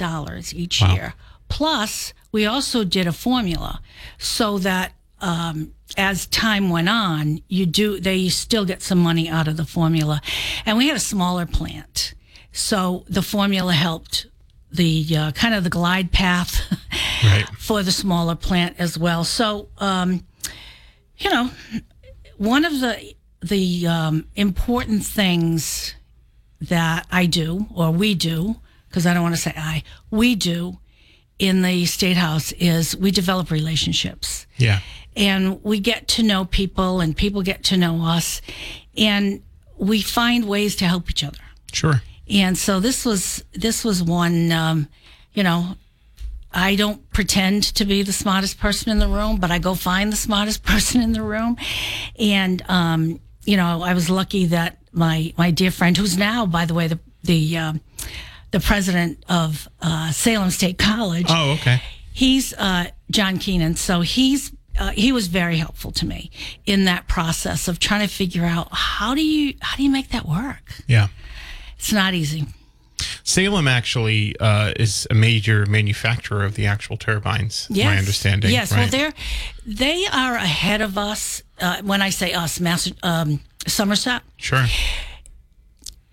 each 0.53 0.83
wow. 0.83 0.93
year. 0.93 1.15
Plus, 1.49 2.12
we 2.31 2.45
also 2.45 2.85
did 2.85 3.07
a 3.07 3.12
formula 3.12 3.81
so 4.19 4.59
that 4.59 4.93
um, 5.23 5.73
as 5.97 6.27
time 6.27 6.69
went 6.69 6.91
on, 6.91 7.41
you 7.49 7.65
do 7.65 7.99
they 7.99 8.29
still 8.29 8.67
get 8.67 8.83
some 8.83 8.99
money 8.99 9.31
out 9.31 9.49
of 9.49 9.57
the 9.57 9.65
formula, 9.65 10.21
and 10.67 10.77
we 10.77 10.88
had 10.88 10.97
a 10.97 11.00
smaller 11.00 11.47
plant, 11.47 12.15
so 12.53 13.05
the 13.09 13.23
formula 13.23 13.73
helped 13.73 14.27
the 14.70 15.06
uh, 15.16 15.32
kind 15.32 15.54
of 15.54 15.64
the 15.64 15.70
glide 15.70 16.12
path 16.12 16.60
right. 17.25 17.46
for 17.58 17.82
the 17.82 17.92
smaller 17.92 18.34
plant 18.34 18.76
as 18.78 18.98
well. 18.98 19.25
So, 19.25 19.68
um, 19.78 20.25
you 21.18 21.30
know, 21.30 21.50
one 22.37 22.64
of 22.64 22.80
the 22.80 23.14
the 23.40 23.87
um, 23.87 24.26
important 24.34 25.04
things 25.04 25.94
that 26.60 27.06
I 27.10 27.26
do 27.26 27.66
or 27.75 27.92
we 27.92 28.14
do 28.14 28.56
because 28.88 29.06
I 29.06 29.14
don't 29.14 29.22
want 29.22 29.37
to 29.37 29.40
say 29.40 29.54
I 29.56 29.84
we 30.10 30.34
do 30.34 30.78
in 31.38 31.62
the 31.62 31.87
state 31.87 32.16
house 32.16 32.50
is 32.52 32.96
we 32.96 33.12
develop 33.12 33.50
relationships. 33.50 34.46
Yeah 34.56 34.80
and 35.18 35.62
we 35.64 35.80
get 35.80 36.06
to 36.06 36.22
know 36.22 36.44
people 36.44 37.00
and 37.00 37.16
people 37.16 37.42
get 37.42 37.64
to 37.64 37.76
know 37.76 38.04
us 38.04 38.40
and 38.96 39.42
we 39.76 40.00
find 40.00 40.46
ways 40.46 40.76
to 40.76 40.87
help 40.87 41.10
each 41.10 41.25
other 41.25 41.38
sure 41.72 42.00
and 42.30 42.56
so 42.56 42.80
this 42.80 43.04
was 43.04 43.44
this 43.52 43.85
was 43.85 44.02
one 44.02 44.52
um, 44.52 44.88
you 45.32 45.42
know 45.42 45.75
i 46.52 46.75
don't 46.75 47.11
pretend 47.11 47.62
to 47.62 47.85
be 47.85 48.02
the 48.02 48.12
smartest 48.12 48.58
person 48.58 48.90
in 48.90 48.99
the 48.99 49.08
room 49.08 49.37
but 49.37 49.50
i 49.50 49.58
go 49.58 49.75
find 49.75 50.12
the 50.12 50.16
smartest 50.16 50.62
person 50.70 51.00
in 51.00 51.12
the 51.12 51.23
room. 51.23 51.56
And 52.18 52.62
um, 52.68 53.20
you 53.44 53.56
know 53.56 53.82
i 53.82 53.94
was 53.94 54.11
lucky 54.11 54.47
that 54.47 54.78
my 54.92 55.32
my 55.37 55.50
dear 55.50 55.70
friend 55.70 55.97
who's 55.97 56.16
now 56.16 56.47
by 56.47 56.64
the 56.64 56.75
way 56.75 56.88
the 56.88 56.99
the 57.23 57.56
uh, 57.58 57.73
the 58.50 58.61
president 58.61 59.23
of 59.28 59.68
uh, 59.82 60.11
salem 60.11 60.50
state 60.50 60.78
college. 60.78 61.26
Oh 61.28 61.52
okay. 61.61 61.82
He's 62.12 62.54
uh, 62.54 62.87
john 63.11 63.38
keenan. 63.38 63.76
So 63.76 64.00
he's 64.00 64.52
uh, 64.78 64.90
he 64.90 65.12
was 65.12 65.26
very 65.26 65.56
helpful 65.56 65.90
to 65.90 66.06
me 66.06 66.30
in 66.64 66.85
that 66.85 67.08
process 67.08 67.68
of 67.68 67.78
trying 67.78 68.06
to 68.06 68.12
figure 68.12 68.44
out 68.44 68.68
how 68.73 69.14
do 69.14 69.25
you 69.25 69.54
how 69.61 69.76
do 69.76 69.82
you 69.82 69.90
make 69.90 70.11
that 70.11 70.26
work. 70.26 70.73
Yeah, 70.87 71.08
it's 71.78 71.92
not 71.92 72.14
easy. 72.14 72.47
Salem 73.23 73.68
actually 73.68 74.37
uh, 74.40 74.73
is 74.76 75.06
a 75.11 75.14
major 75.14 75.66
manufacturer 75.66 76.44
of 76.44 76.54
the 76.54 76.66
actual 76.66 76.97
turbines. 76.97 77.66
Yes. 77.70 77.87
My 77.87 77.97
understanding. 77.99 78.50
Yes. 78.50 78.73
Right? 78.73 78.80
Well, 78.80 78.88
they're 78.88 79.12
they 79.66 80.06
are 80.06 80.35
ahead 80.35 80.80
of 80.80 80.99
us. 80.99 81.42
Uh, 81.61 81.82
when 81.82 82.02
I 82.02 82.11
say 82.11 82.32
us, 82.32 82.61
Mass, 82.61 82.90
um, 83.02 83.40
Somerset. 83.66 84.23
Sure. 84.37 84.64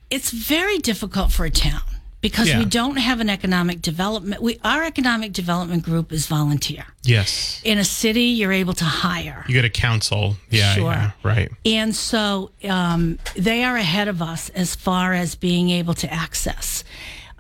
it's 0.10 0.32
very 0.32 0.78
difficult 0.80 1.32
for 1.32 1.46
a 1.46 1.52
town 1.52 1.82
because 2.30 2.48
Yeah. 2.48 2.58
we 2.58 2.66
don't 2.66 2.98
have 2.98 3.20
an 3.20 3.30
economic 3.30 3.84
development. 3.84 4.42
We 4.42 4.58
our 4.64 4.84
economic 4.84 5.32
development 5.32 5.84
group 5.84 6.12
is 6.12 6.26
volunteer. 6.26 6.86
Yes. 7.04 7.62
In 7.64 7.78
a 7.78 7.84
city, 7.84 8.24
you're 8.38 8.52
able 8.52 8.74
to 8.74 8.86
hire. 8.86 9.46
You 9.48 9.54
get 9.54 9.64
a 9.66 9.70
council. 9.70 10.36
Yeah. 10.50 10.74
Sure. 10.74 10.92
yeah, 10.92 11.12
right. 11.22 11.52
And 11.66 11.96
so 11.96 12.50
um, 12.68 13.20
they 13.36 13.64
are 13.64 13.78
ahead 13.78 14.08
of 14.08 14.24
us 14.24 14.50
as 14.50 14.74
far 14.76 15.14
as 15.14 15.36
being 15.36 15.70
able 15.70 15.94
to 15.94 16.12
access 16.12 16.84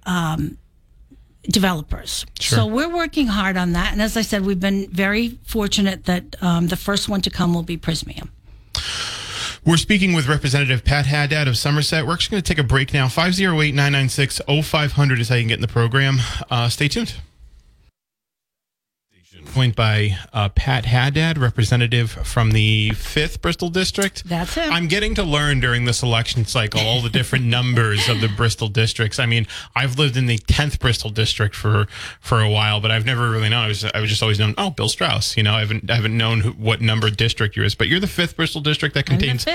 um, 0.06 0.60
developers. 1.50 2.26
Sure. 2.40 2.60
So 2.60 2.66
we're 2.68 2.94
working 2.96 3.26
hard 3.28 3.58
on 3.58 3.72
that. 3.74 3.92
And 3.92 4.02
as 4.04 4.16
I 4.16 4.22
said, 4.22 4.46
we've 4.46 4.60
been 4.60 4.88
very 4.92 5.40
fortunate 5.46 6.06
that 6.06 6.24
um, 6.44 6.68
the 6.68 6.78
first 6.78 7.10
one 7.10 7.22
to 7.22 7.32
come 7.32 7.56
will 7.56 7.64
be 7.64 7.78
Prysmian. 7.78 8.30
We're 9.66 9.78
speaking 9.78 10.14
with 10.14 10.28
Representative 10.28 10.84
Pat 10.86 11.08
Haddad 11.08 11.48
of 11.48 11.58
Somerset. 11.58 12.06
We're 12.06 12.14
actually 12.14 12.36
going 12.36 12.44
to 12.44 12.54
take 12.54 12.64
a 12.64 12.68
break 12.68 12.94
now. 12.94 13.08
508 13.08 13.74
996 13.74 14.40
0500 14.48 15.20
is 15.20 15.30
how 15.30 15.36
you 15.36 15.42
can 15.42 15.48
get 15.48 15.56
in 15.56 15.62
the 15.62 15.68
program. 15.68 16.20
Uh, 16.52 16.70
stay 16.70 16.88
tuned. 16.88 17.16
Joined 19.56 19.74
by 19.78 20.18
uh, 20.34 20.50
Pat 20.50 20.84
Haddad, 20.84 21.38
representative 21.38 22.12
from 22.12 22.52
the 22.52 22.90
5th 22.90 23.40
Bristol 23.40 23.70
District. 23.70 24.22
That's 24.26 24.54
him. 24.54 24.70
I'm 24.70 24.90
getting 24.90 25.16
to 25.16 25.24
learn 25.24 25.62
during 25.62 25.86
this 25.86 26.04
election 26.04 26.44
cycle 26.44 26.82
all 26.82 27.02
the 27.02 27.10
different 27.10 27.46
numbers 27.58 28.10
of 28.10 28.20
the 28.20 28.28
Bristol 28.28 28.68
districts. 28.68 29.18
I 29.18 29.26
mean, 29.26 29.48
I've 29.74 29.98
lived 29.98 30.18
in 30.18 30.26
the 30.26 30.40
10th 30.40 30.80
Bristol 30.80 31.10
district 31.10 31.56
for 31.56 31.88
for 32.20 32.42
a 32.42 32.50
while, 32.50 32.82
but 32.82 32.92
I've 32.92 33.06
never 33.06 33.30
really 33.32 33.48
known. 33.48 33.64
I 33.64 33.68
was 33.70 33.86
I 33.86 34.02
was 34.02 34.10
just 34.10 34.22
always 34.22 34.40
known, 34.40 34.56
oh, 34.58 34.72
Bill 34.72 34.90
Straus. 34.90 35.38
You 35.38 35.44
know, 35.44 35.54
I 35.54 35.60
haven't 35.60 35.90
I 35.90 35.96
haven't 35.96 36.18
known 36.18 36.42
who, 36.42 36.52
what 36.52 36.82
number 36.82 37.10
district 37.10 37.56
yours. 37.56 37.76
But 37.76 37.88
you're 37.88 38.02
the 38.02 38.08
5th 38.08 38.36
Bristol 38.36 38.60
district 38.60 38.94
that 38.96 39.06
contains. 39.06 39.46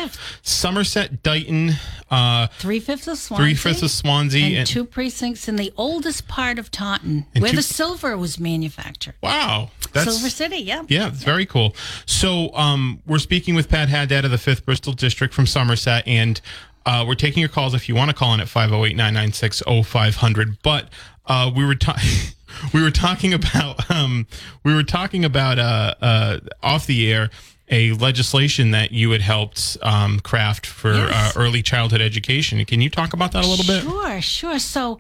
Somerset, 0.40 1.23
Dighton, 1.23 1.73
uh, 2.11 2.47
Three 2.59 2.80
fifths 2.80 3.07
of 3.07 3.19
Swansea. 3.19 3.45
three 3.45 3.54
fifths 3.54 3.83
of 3.83 3.90
Swansea, 3.90 4.61
and, 4.61 4.66
two 4.66 4.87
precincts 4.87 5.47
in 5.47 5.57
the 5.57 5.75
oldest 5.76 6.26
part 6.26 6.59
of 6.59 6.71
Taunton, 6.71 7.26
where 7.38 7.50
two- 7.50 7.57
the 7.57 7.62
silver 7.62 8.16
was 8.16 8.40
manufactured. 8.40 9.14
wow, 9.23 9.69
that's 9.92 10.11
Silver 10.11 10.30
City, 10.30 10.59
yeah. 10.59 10.82
Yeah, 10.88 11.09
it's 11.09 11.23
very 11.23 11.47
cool. 11.47 11.75
So, 12.06 12.54
um, 12.54 13.02
we're 13.06 13.18
speaking 13.18 13.54
with 13.54 13.68
Pat 13.68 13.88
Haddad 13.88 14.25
of 14.25 14.30
the 14.30 14.37
5th 14.37 14.64
Bristol 14.64 14.92
District 14.92 15.32
from 15.35 15.47
Somerset, 15.47 16.06
and 16.06 16.40
uh, 16.87 17.04
we're 17.06 17.14
taking 17.14 17.40
your 17.40 17.49
calls 17.50 17.75
if 17.75 17.88
you 17.88 17.94
want 17.94 18.11
to 18.11 18.16
call 18.16 18.32
in 18.35 18.40
at 18.40 18.49
508 18.49 18.97
996 18.97 19.62
0500. 19.85 20.59
But 20.62 20.88
uh, 21.26 21.50
we 21.54 21.64
were 21.64 21.75
talking. 21.75 22.09
We 22.75 22.82
were 22.82 22.90
talking 22.90 23.32
about 23.32 23.88
um, 23.90 24.26
we 24.64 24.75
were 24.75 24.82
talking 24.82 25.25
about 25.25 25.61
uh, 25.61 25.94
uh, 26.02 26.40
off 26.64 26.85
the 26.87 27.11
air 27.11 27.30
a 27.70 27.92
legislation 27.92 28.73
that 28.73 28.90
you 28.90 29.12
had 29.12 29.20
helped 29.23 29.76
um, 29.82 30.18
craft 30.18 30.66
for 30.66 30.92
Yes. 30.92 31.37
uh, 31.37 31.40
early 31.40 31.62
childhood 31.62 32.00
education. 32.00 32.62
Can 32.64 32.80
you 32.80 32.90
talk 32.90 33.12
about 33.12 33.30
that 33.32 33.44
a 33.44 33.49
little 33.49 33.64
bit? 33.64 33.82
Sure, 33.85 34.20
sure. 34.20 34.59
So 34.59 34.99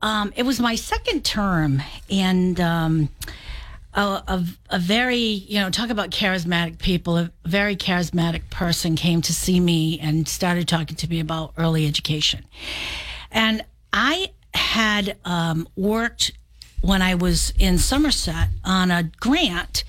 um, 0.00 0.32
it 0.36 0.44
was 0.44 0.60
my 0.60 0.76
second 0.76 1.24
term, 1.24 1.82
and 2.08 2.58
um, 2.60 3.08
a, 3.94 4.00
a, 4.00 4.44
a 4.70 4.78
very, 4.78 5.16
you 5.18 5.60
know, 5.60 5.70
talk 5.70 5.90
about 5.90 6.10
charismatic 6.10 6.78
people. 6.78 7.16
A 7.18 7.30
very 7.44 7.76
charismatic 7.76 8.48
person 8.50 8.96
came 8.96 9.22
to 9.22 9.34
see 9.34 9.60
me 9.60 9.98
and 10.00 10.28
started 10.28 10.68
talking 10.68 10.96
to 10.96 11.08
me 11.08 11.20
about 11.20 11.52
early 11.56 11.86
education. 11.86 12.44
And 13.30 13.64
I 13.92 14.32
had 14.54 15.16
um, 15.24 15.68
worked 15.76 16.32
when 16.80 17.02
I 17.02 17.14
was 17.14 17.52
in 17.58 17.78
Somerset 17.78 18.48
on 18.64 18.90
a 18.90 19.04
grant 19.20 19.84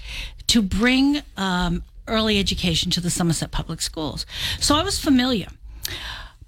to 0.48 0.62
bring 0.62 1.22
um, 1.38 1.84
early 2.08 2.40
education 2.40 2.92
to 2.92 3.02
the 3.02 3.10
Somerset 3.10 3.52
Public 3.52 3.82
Schools. 3.82 4.26
So 4.60 4.76
I 4.76 4.84
was 4.84 5.00
familiar. 5.00 5.48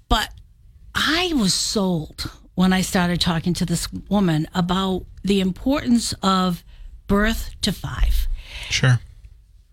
But 0.08 0.30
I 0.94 1.32
was 1.34 1.54
sold 1.54 2.30
when 2.54 2.72
I 2.72 2.82
started 2.82 3.20
talking 3.20 3.54
to 3.54 3.66
this 3.66 3.88
woman 4.08 4.46
about 4.54 5.06
the 5.22 5.40
importance 5.40 6.14
of 6.22 6.62
birth 7.06 7.50
to 7.62 7.72
five. 7.72 8.26
Sure. 8.70 9.00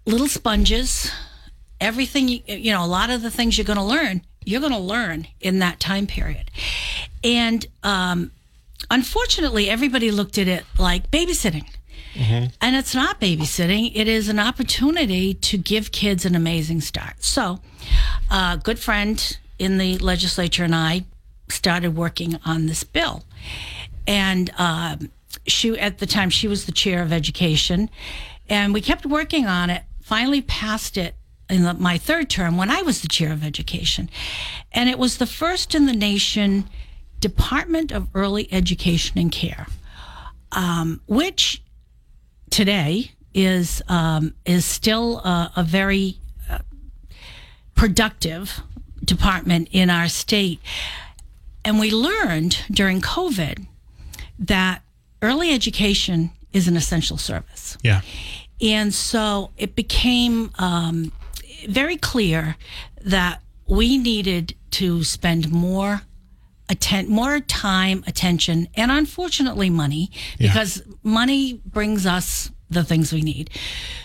Little 0.06 0.28
sponges, 0.28 1.12
everything, 1.80 2.28
you, 2.28 2.40
you 2.48 2.72
know, 2.72 2.84
a 2.84 2.88
lot 2.88 3.10
of 3.10 3.22
the 3.22 3.32
things 3.32 3.58
you're 3.58 3.66
going 3.66 3.78
to 3.78 3.84
learn, 3.84 4.22
you're 4.46 4.62
going 4.62 4.74
to 4.74 4.80
learn 4.80 5.28
in 5.40 5.60
that 5.60 5.80
time 5.80 6.08
period. 6.08 6.52
And 7.24 7.66
um, 7.84 8.32
unfortunately, 8.90 9.70
everybody 9.70 10.12
looked 10.12 10.38
at 10.38 10.48
it 10.48 10.66
like 10.78 11.12
babysitting. 11.12 11.68
And 12.60 12.76
it's 12.76 12.94
not 12.94 13.22
babysitting, 13.22 13.94
it 13.96 14.08
is 14.08 14.28
an 14.28 14.38
opportunity 14.38 15.34
to 15.34 15.58
give 15.58 15.94
kids 15.94 16.26
an 16.26 16.36
amazing 16.36 16.82
start. 16.82 17.24
So, 17.24 17.62
a 18.30 18.60
good 18.62 18.80
friend 18.80 19.38
in 19.58 19.78
the 19.78 19.98
legislature 20.00 20.66
and 20.66 20.76
I 20.76 21.06
started 21.48 21.96
working 21.96 22.38
on 22.46 22.66
this 22.66 22.84
bill. 22.84 23.24
And 24.08 24.52
um, 24.58 25.10
she, 25.48 25.78
at 25.80 26.00
the 26.00 26.06
time, 26.06 26.30
she 26.30 26.48
was 26.48 26.66
the 26.66 26.72
chair 26.72 27.02
of 27.02 27.12
education. 27.12 27.90
And 28.50 28.74
we 28.74 28.82
kept 28.82 29.06
working 29.06 29.48
on 29.48 29.70
it, 29.70 29.84
finally 30.02 30.42
passed 30.42 30.98
it 30.98 31.16
in 31.50 31.64
the, 31.64 31.74
my 31.74 31.98
third 31.98 32.30
term 32.30 32.58
when 32.58 32.70
I 32.70 32.82
was 32.82 33.02
the 33.02 33.08
chair 33.08 33.32
of 33.32 33.44
education. 33.44 34.10
And 34.72 34.90
it 34.90 34.98
was 34.98 35.18
the 35.18 35.26
first 35.26 35.76
in 35.76 35.86
the 35.86 35.94
nation 35.94 36.70
Department 37.20 37.92
of 37.92 38.08
Early 38.16 38.52
Education 38.52 39.20
and 39.20 39.32
Care, 39.32 39.68
um, 40.52 41.02
which 41.06 41.62
today 42.50 43.12
is 43.34 43.82
um, 43.88 44.34
is 44.44 44.66
still 44.66 45.20
a, 45.20 45.52
a 45.56 45.64
very 45.64 46.18
uh, 46.50 46.60
productive 47.76 48.62
department 49.06 49.70
in 49.72 49.90
our 49.90 50.08
state. 50.08 50.60
And 51.64 51.80
we 51.80 51.92
learned 51.92 52.58
during 52.72 53.02
COVID 53.02 53.68
that 54.40 54.82
early 55.22 55.52
education 55.52 56.32
is 56.54 56.68
an 56.68 56.76
essential 56.76 57.18
service. 57.18 57.78
Yeah. 57.84 58.02
And 58.62 58.94
so 58.94 59.52
it 59.58 59.76
became 59.76 60.52
um, 60.60 61.12
very 61.68 61.98
clear 61.98 62.58
that 63.02 63.42
we 63.68 63.98
needed 63.98 64.56
to 64.72 65.04
spend 65.04 65.52
more 65.52 66.02
atten- 66.70 67.10
more 67.10 67.40
time, 67.40 68.04
attention, 68.08 68.68
and 68.76 68.92
unfortunately 68.92 69.70
money, 69.70 70.12
because 70.40 70.82
money 71.04 71.62
brings 71.66 72.06
us 72.06 72.52
the 72.70 72.84
things 72.84 73.12
we 73.12 73.22
need. 73.22 73.50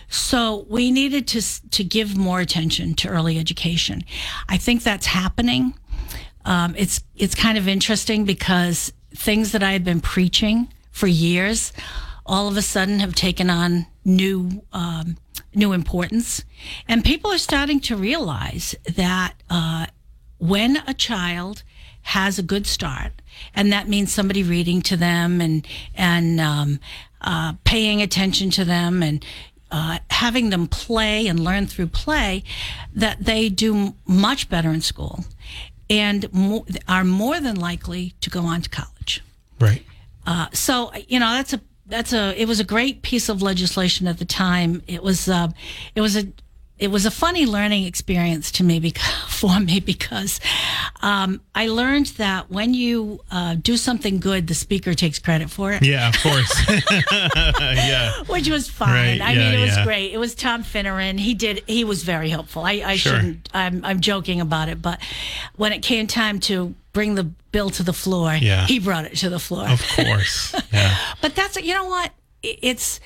So 0.08 0.66
we 0.68 0.90
needed 0.90 1.26
to 1.28 1.42
to 1.70 1.84
give 1.84 2.16
more 2.16 2.40
attention 2.40 2.94
to 2.94 3.08
early 3.08 3.38
education. 3.38 4.04
I 4.48 4.56
think 4.56 4.82
that's 4.82 5.06
happening. 5.06 5.74
Um, 6.44 6.74
it's 6.76 7.02
it's 7.14 7.34
kind 7.34 7.58
of 7.58 7.68
interesting 7.68 8.24
because 8.24 8.92
things 9.14 9.52
that 9.52 9.62
I 9.62 9.72
had 9.72 9.84
been 9.84 10.00
preaching 10.00 10.68
for 10.96 11.06
years, 11.06 11.74
all 12.24 12.48
of 12.48 12.56
a 12.56 12.62
sudden 12.62 13.00
have 13.00 13.14
taken 13.14 13.50
on 13.50 13.86
new 14.02 14.62
um, 14.72 15.18
new 15.54 15.74
importance, 15.74 16.42
and 16.88 17.04
people 17.04 17.30
are 17.30 17.38
starting 17.38 17.80
to 17.80 17.96
realize 17.96 18.74
that 18.96 19.34
uh, 19.50 19.86
when 20.38 20.78
a 20.86 20.94
child 20.94 21.62
has 22.00 22.38
a 22.38 22.42
good 22.42 22.66
start, 22.66 23.12
and 23.54 23.70
that 23.72 23.88
means 23.88 24.10
somebody 24.10 24.42
reading 24.42 24.80
to 24.80 24.96
them 24.96 25.42
and 25.42 25.66
and 25.94 26.40
um, 26.40 26.80
uh, 27.20 27.52
paying 27.64 28.00
attention 28.00 28.48
to 28.48 28.64
them 28.64 29.02
and 29.02 29.22
uh, 29.70 29.98
having 30.08 30.48
them 30.48 30.66
play 30.66 31.26
and 31.26 31.38
learn 31.38 31.66
through 31.66 31.88
play, 31.88 32.42
that 32.94 33.22
they 33.22 33.50
do 33.50 33.94
much 34.06 34.48
better 34.48 34.70
in 34.70 34.80
school, 34.80 35.26
and 35.90 36.24
are 36.88 37.04
more 37.04 37.38
than 37.38 37.56
likely 37.56 38.14
to 38.22 38.30
go 38.30 38.40
on 38.40 38.62
to 38.62 38.70
college. 38.70 39.22
Right. 39.60 39.84
Uh, 40.26 40.46
so 40.52 40.92
you 41.08 41.18
know 41.20 41.32
that's 41.32 41.52
a 41.52 41.60
that's 41.86 42.12
a 42.12 42.34
it 42.40 42.46
was 42.48 42.60
a 42.60 42.64
great 42.64 43.02
piece 43.02 43.28
of 43.28 43.42
legislation 43.42 44.06
at 44.06 44.18
the 44.18 44.24
time. 44.24 44.82
It 44.86 45.02
was 45.02 45.28
uh, 45.28 45.48
it 45.94 46.00
was 46.00 46.16
a 46.16 46.26
it 46.78 46.88
was 46.90 47.06
a 47.06 47.10
funny 47.10 47.46
learning 47.46 47.84
experience 47.84 48.50
to 48.52 48.62
me 48.64 48.78
because, 48.88 49.06
for 49.28 49.58
me 49.60 49.80
because 49.80 50.40
um, 51.00 51.40
I 51.54 51.68
learned 51.68 52.06
that 52.18 52.50
when 52.50 52.74
you 52.74 53.20
uh, 53.30 53.54
do 53.54 53.76
something 53.78 54.20
good, 54.20 54.46
the 54.46 54.54
speaker 54.54 54.92
takes 54.92 55.18
credit 55.18 55.48
for 55.48 55.72
it, 55.72 55.82
Yeah, 55.82 56.08
of 56.08 56.18
course. 56.20 56.52
yeah. 57.60 58.22
which 58.24 58.48
was 58.48 58.68
fine. 58.68 59.20
Right, 59.20 59.20
I 59.20 59.32
yeah, 59.32 59.50
mean, 59.50 59.58
it 59.58 59.62
was 59.62 59.76
yeah. 59.76 59.84
great. 59.84 60.12
It 60.12 60.18
was 60.18 60.34
Tom 60.34 60.62
Finneran. 60.64 61.18
He 61.18 61.34
did. 61.34 61.62
He 61.66 61.84
was 61.84 62.02
very 62.02 62.28
helpful. 62.28 62.62
I, 62.64 62.72
I 62.84 62.96
Sure. 62.96 63.14
shouldn't. 63.14 63.48
I'm 63.54 63.84
I'm 63.84 64.00
joking 64.00 64.40
about 64.40 64.68
it, 64.68 64.82
but 64.82 65.00
when 65.56 65.72
it 65.72 65.80
came 65.82 66.06
time 66.06 66.40
to 66.40 66.74
bring 66.96 67.14
the 67.14 67.24
bill 67.52 67.68
to 67.68 67.82
the 67.82 67.92
floor, 67.92 68.32
Yeah. 68.40 68.66
he 68.66 68.78
brought 68.80 69.04
it 69.04 69.16
to 69.18 69.28
the 69.28 69.38
floor. 69.38 69.68
Of 69.68 69.82
course. 69.96 70.54
Yeah. 70.72 70.96
But 71.20 71.34
that's 71.34 71.56
you 71.60 71.74
know 71.74 71.84
what 71.86 72.10
it's 72.42 73.00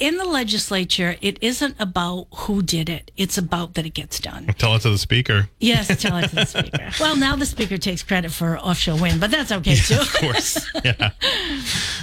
in 0.00 0.16
the 0.16 0.24
legislature. 0.24 1.16
It 1.20 1.36
isn't 1.42 1.74
about 1.78 2.28
who 2.42 2.62
did 2.62 2.88
it. 2.88 3.10
It's 3.16 3.36
about 3.36 3.74
that 3.74 3.84
it 3.86 3.94
gets 3.94 4.18
done. 4.20 4.46
Tell 4.56 4.74
it 4.76 4.82
to 4.82 4.90
the 4.90 4.98
speaker. 4.98 5.48
Yes, 5.58 5.88
tell 6.00 6.16
it 6.18 6.28
to 6.28 6.34
the 6.36 6.44
speaker. 6.56 6.90
Well, 7.00 7.16
now 7.16 7.34
the 7.36 7.44
speaker 7.46 7.76
takes 7.76 8.02
credit 8.02 8.30
for 8.32 8.56
offshore 8.58 8.98
wind, 9.00 9.20
but 9.20 9.30
that's 9.30 9.50
okay 9.52 9.74
too. 9.76 10.00
Of 10.00 10.12
course. 10.14 10.58
Yeah. 10.84 11.10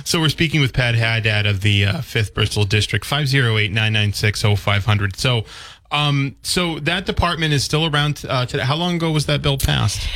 So 0.06 0.20
we're 0.20 0.30
speaking 0.30 0.60
with 0.62 0.74
Pat 0.74 0.96
Haddad 0.96 1.46
of 1.46 1.62
the 1.62 1.86
uh, 1.86 1.94
5th 2.00 2.34
Bristol 2.34 2.66
District, 2.66 3.06
508 3.06 3.72
996 3.72 4.42
0500. 4.42 5.16
So, 5.18 5.46
um, 5.92 6.36
so 6.44 6.80
that 6.80 7.06
department 7.06 7.54
is 7.54 7.64
still 7.64 7.86
around 7.86 8.24
uh, 8.28 8.46
today. 8.46 8.64
How 8.64 8.76
long 8.76 8.96
ago 8.96 9.12
was 9.12 9.26
that 9.26 9.42
bill 9.42 9.58
passed? 9.58 10.08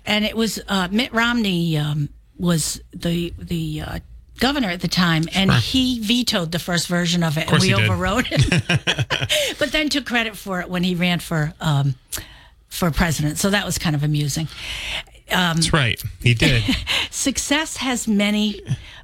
and 0.04 0.24
it 0.24 0.36
was 0.36 0.60
uh, 0.68 0.88
Mitt 0.90 1.12
Romney 1.12 1.78
um, 1.78 2.08
was 2.36 2.80
the 2.92 3.32
the 3.38 3.82
uh, 3.86 3.98
governor 4.40 4.68
at 4.68 4.80
the 4.80 4.88
time, 4.88 5.28
and 5.34 5.52
he 5.52 6.00
vetoed 6.00 6.50
the 6.50 6.58
first 6.58 6.88
version 6.88 7.22
of 7.22 7.38
it, 7.38 7.48
and 7.50 7.62
we 7.62 7.72
overrode 7.74 8.26
it. 8.30 9.54
but 9.58 9.70
then 9.70 9.88
took 9.88 10.04
credit 10.04 10.36
for 10.36 10.60
it 10.60 10.68
when 10.68 10.82
he 10.82 10.96
ran 10.96 11.20
for 11.20 11.54
um, 11.60 11.94
for 12.66 12.90
president. 12.90 13.38
So 13.38 13.50
that 13.50 13.64
was 13.64 13.78
kind 13.78 13.94
of 13.94 14.02
amusing. 14.02 14.48
That's 15.28 15.72
right. 15.72 16.02
He 16.20 16.34
did. 16.34 16.62
Success 17.10 17.76
has 17.78 18.06
many 18.08 18.60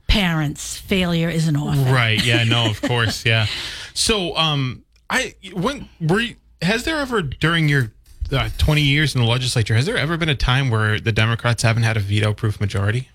parents. 0.06 0.76
Failure 0.76 1.30
is 1.30 1.48
an 1.48 1.56
orphan. 1.56 1.92
right. 1.92 2.22
Yeah. 2.24 2.44
No. 2.44 2.70
Of 2.70 2.82
course. 2.82 3.24
Yeah. 3.24 3.46
So, 3.94 4.36
um, 4.36 4.84
I 5.10 5.34
when 5.52 5.88
were 6.00 6.20
you, 6.20 6.36
has 6.62 6.84
there 6.84 6.98
ever 6.98 7.20
during 7.20 7.68
your 7.68 7.92
uh, 8.32 8.48
20 8.58 8.80
years 8.80 9.14
in 9.14 9.20
the 9.20 9.26
legislature 9.26 9.74
has 9.74 9.84
there 9.84 9.96
ever 9.96 10.16
been 10.16 10.28
a 10.28 10.36
time 10.36 10.70
where 10.70 11.00
the 11.00 11.10
Democrats 11.12 11.64
haven't 11.64 11.82
had 11.82 11.96
a 11.96 12.00
veto-proof 12.00 12.60
majority? 12.60 13.08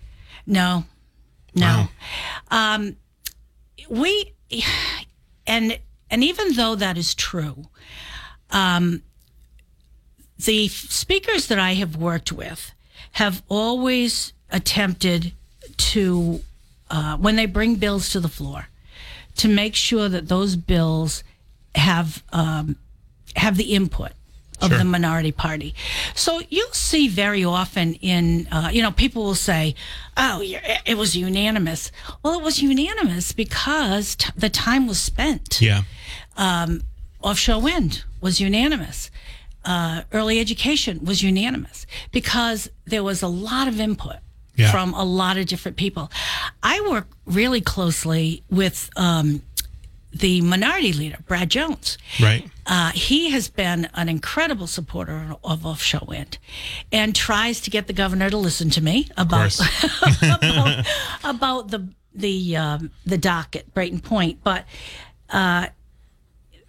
No, 0.45 0.84
no. 1.55 1.88
Wow. 2.51 2.75
Um, 2.75 2.97
we 3.89 4.34
and 5.47 5.79
and 6.12 6.23
even 6.23 6.53
though 6.53 6.75
that 6.75 6.97
is 6.97 7.15
true, 7.15 7.65
um, 8.51 9.01
the 10.38 10.67
speakers 10.67 11.47
that 11.47 11.60
I 11.60 11.73
have 11.73 11.95
worked 11.95 12.31
with 12.31 12.73
have 13.13 13.41
always 13.47 14.34
attempted 14.49 15.31
to, 15.77 16.41
uh, 16.89 17.17
when 17.17 17.36
they 17.36 17.45
bring 17.45 17.75
bills 17.75 18.10
to 18.10 18.19
the 18.19 18.27
floor, 18.27 18.67
to 19.38 19.47
make 19.47 19.75
sure 19.75 20.10
that 20.10 20.27
those 20.27 20.55
bills 20.55 21.23
have 21.75 22.23
um, 22.31 22.75
have 23.35 23.57
the 23.57 23.73
input 23.75 24.11
of 24.61 24.69
Sure. 24.69 24.77
the 24.77 24.85
minority 24.85 25.33
party. 25.33 25.75
So 26.15 26.41
you'll 26.49 26.71
see 26.71 27.09
very 27.09 27.43
often 27.43 27.95
in, 27.95 28.47
uh, 28.49 28.69
you 28.71 28.81
know, 28.81 28.91
people 28.91 29.23
will 29.25 29.35
say, 29.35 29.75
oh, 30.15 30.39
it 30.41 30.97
was 30.97 31.13
unanimous. 31.13 31.91
Well, 32.23 32.39
it 32.39 32.43
was 32.43 32.61
unanimous 32.63 33.33
because 33.33 34.15
t- 34.15 34.29
the 34.38 34.49
time 34.49 34.88
was 34.88 34.97
spent. 34.97 35.59
Yeah. 35.61 35.81
Offshore 37.21 37.61
wind 37.61 38.03
was 38.21 38.39
unanimous. 38.39 39.09
Uh, 39.65 40.03
early 40.13 40.39
education 40.39 41.03
was 41.03 41.23
unanimous 41.23 41.85
because 42.11 42.69
there 42.85 43.03
was 43.03 43.21
a 43.23 43.27
lot 43.27 43.67
of 43.67 43.79
input 43.79 44.17
Yeah. 44.55 44.71
from 44.71 44.93
a 44.93 45.03
lot 45.03 45.38
of 45.38 45.47
different 45.47 45.75
people. 45.75 46.09
I 46.63 46.79
work 46.89 47.07
really 47.25 47.61
closely 47.61 48.43
with 48.49 48.89
um, 48.95 49.41
the 50.15 50.39
minority 50.41 50.93
leader, 50.93 51.17
Brad 51.28 51.49
Jones. 51.49 51.97
Right. 52.21 52.49
Uh, 52.65 52.91
he 52.91 53.32
has 53.32 53.49
been 53.49 53.89
an 53.93 54.08
incredible 54.08 54.65
supporter 54.65 55.36
of 55.43 55.65
offshore 55.65 56.08
wind 56.08 56.38
and 56.91 57.13
tries 57.13 57.60
to 57.62 57.69
get 57.69 57.88
the 57.88 57.93
governor 57.93 58.30
to 58.30 58.38
listen 58.38 58.69
to 58.71 58.82
me 58.82 59.10
about 59.17 59.60
about, 60.21 60.86
about 61.23 61.67
the 61.71 61.89
the 62.13 62.56
um, 62.56 62.91
the 63.06 63.17
dock 63.17 63.56
at 63.56 63.73
Brayton 63.73 63.99
Point. 63.99 64.39
But 64.41 64.65
uh, 65.30 65.67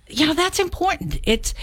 you 0.08 0.26
know 0.26 0.34
that's 0.34 0.58
important. 0.58 1.20
It's 1.22 1.54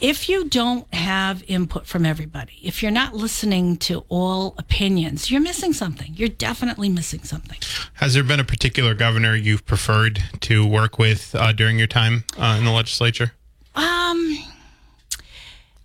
if 0.00 0.28
you 0.28 0.48
don't 0.48 0.92
have 0.94 1.42
input 1.48 1.86
from 1.86 2.04
everybody, 2.06 2.54
if 2.62 2.82
you're 2.82 2.92
not 2.92 3.14
listening 3.14 3.76
to 3.78 4.04
all 4.08 4.54
opinions, 4.58 5.30
you're 5.30 5.40
missing 5.40 5.72
something. 5.72 6.12
You're 6.16 6.28
definitely 6.28 6.88
missing 6.88 7.22
something. 7.24 7.58
Has 7.94 8.14
there 8.14 8.22
been 8.24 8.40
a 8.40 8.44
particular 8.44 8.94
governor 8.94 9.34
you've 9.34 9.66
preferred 9.66 10.22
to 10.40 10.66
work 10.66 10.98
with 10.98 11.34
uh, 11.34 11.52
during 11.52 11.78
your 11.78 11.86
time 11.88 12.24
uh, 12.38 12.56
in 12.58 12.64
the 12.64 12.70
legislature? 12.72 13.32
Um, 13.74 14.38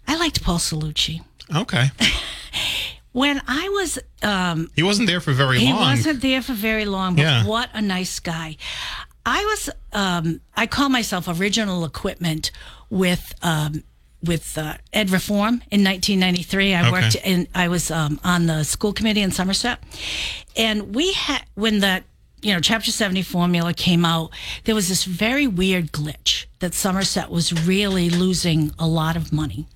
I 0.07 0.17
liked 0.17 0.43
Paul 0.43 0.57
Cellucci. 0.57 1.21
Okay. 1.55 1.85
When 3.13 3.39
I 3.47 3.69
was 3.69 3.99
um, 4.23 4.71
He 4.75 4.81
wasn't 4.81 5.07
there 5.07 5.21
for 5.21 5.33
very 5.33 5.59
He 5.59 5.71
long. 5.71 5.83
He 5.83 5.97
wasn't 5.97 6.21
there 6.23 6.41
for 6.41 6.53
very 6.53 6.85
long, 6.85 7.15
but 7.15 7.21
Yeah. 7.21 7.45
what 7.45 7.69
a 7.75 7.81
nice 7.81 8.19
guy. 8.19 8.57
I 9.23 9.43
was, 9.45 9.69
um, 9.93 10.41
I 10.57 10.65
call 10.65 10.89
myself 10.89 11.27
original 11.27 11.85
equipment 11.85 12.49
with, 12.89 13.35
um, 13.43 13.83
with 14.23 14.57
uh, 14.57 14.75
Ed 14.93 15.09
Reform 15.09 15.61
in 15.71 15.83
1993. 15.83 16.73
I 16.73 16.81
Okay. 16.81 16.91
worked 16.91 17.15
in, 17.15 17.47
I 17.53 17.67
was 17.67 17.91
um, 17.91 18.19
on 18.23 18.45
the 18.47 18.63
school 18.63 18.93
committee 18.93 19.21
in 19.21 19.31
Somerset. 19.31 19.79
And 20.55 20.95
we 20.95 21.13
had, 21.13 21.43
when 21.55 21.79
the, 21.79 22.03
you 22.41 22.53
know, 22.53 22.59
Chapter 22.59 22.91
70 22.91 23.21
formula 23.23 23.73
came 23.73 24.05
out, 24.05 24.31
there 24.63 24.75
was 24.75 24.89
this 24.89 25.03
very 25.05 25.47
weird 25.47 25.91
glitch 25.91 26.45
that 26.59 26.73
Somerset 26.73 27.29
was 27.29 27.51
really 27.67 28.09
losing 28.09 28.71
a 28.79 28.87
lot 28.87 29.15
of 29.17 29.31
money. 29.33 29.67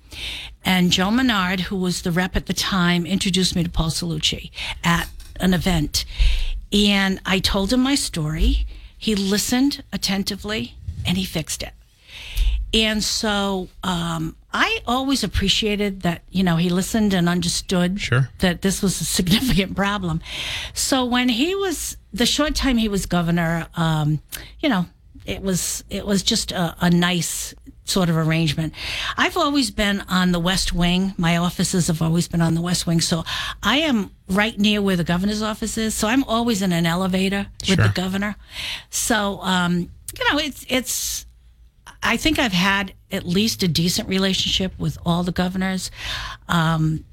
And 0.64 0.90
Joe 0.90 1.10
Menard, 1.10 1.60
who 1.60 1.76
was 1.76 2.02
the 2.02 2.10
rep 2.12 2.36
at 2.36 2.46
the 2.46 2.52
time, 2.54 3.06
introduced 3.06 3.54
me 3.56 3.62
to 3.64 3.70
Paul 3.70 3.90
Cellucci 3.90 4.50
at 4.84 5.08
an 5.40 5.54
event. 5.54 6.04
And 6.72 7.20
I 7.24 7.38
told 7.38 7.72
him 7.72 7.80
my 7.80 7.94
story. 7.94 8.66
He 8.96 9.14
listened 9.14 9.82
attentively 9.92 10.74
and 11.06 11.16
he 11.16 11.24
fixed 11.24 11.62
it. 11.62 11.72
And 12.74 13.02
so 13.02 13.68
um, 13.82 14.36
I 14.52 14.80
always 14.86 15.24
appreciated 15.24 16.02
that, 16.02 16.22
you 16.30 16.42
know, 16.42 16.56
he 16.56 16.68
listened 16.68 17.14
and 17.14 17.28
understood 17.28 18.00
Sure. 18.00 18.28
that 18.40 18.62
this 18.62 18.82
was 18.82 19.00
a 19.00 19.04
significant 19.04 19.74
problem. 19.76 20.20
So 20.74 21.04
when 21.04 21.28
he 21.28 21.54
was, 21.54 21.96
the 22.12 22.26
short 22.26 22.54
time 22.54 22.76
he 22.76 22.88
was 22.88 23.06
governor, 23.06 23.68
um, 23.76 24.20
you 24.60 24.68
know, 24.68 24.86
it 25.24 25.42
was, 25.42 25.84
it 25.90 26.06
was 26.06 26.22
just 26.22 26.52
a, 26.52 26.74
a 26.80 26.90
nice 26.90 27.54
sort 27.84 28.10
of 28.10 28.16
arrangement. 28.16 28.74
I've 29.16 29.36
always 29.38 29.70
been 29.70 30.02
on 30.08 30.32
the 30.32 30.38
West 30.38 30.74
Wing. 30.74 31.14
My 31.16 31.38
offices 31.38 31.86
have 31.86 32.02
always 32.02 32.28
been 32.28 32.42
on 32.42 32.54
the 32.54 32.60
West 32.60 32.86
Wing. 32.86 33.00
So 33.00 33.24
I 33.62 33.78
am 33.78 34.10
right 34.28 34.58
near 34.58 34.82
where 34.82 34.96
the 34.96 35.04
governor's 35.04 35.40
office 35.42 35.78
is. 35.78 35.94
So 35.94 36.06
I'm 36.06 36.22
always 36.24 36.60
in 36.60 36.72
an 36.72 36.84
elevator 36.84 37.46
with 37.66 37.78
the 37.78 37.92
governor. 37.94 38.36
So, 38.90 39.40
um, 39.40 39.90
you 40.18 40.30
know, 40.32 40.38
it's, 40.38 40.66
it's, 40.68 41.24
I 42.02 42.16
think 42.16 42.38
I've 42.38 42.52
had 42.52 42.92
at 43.10 43.26
least 43.26 43.62
a 43.62 43.68
decent 43.68 44.08
relationship 44.08 44.72
with 44.78 44.98
all 45.04 45.22
the 45.22 45.32
governors. 45.32 45.90
Um, 46.48 47.04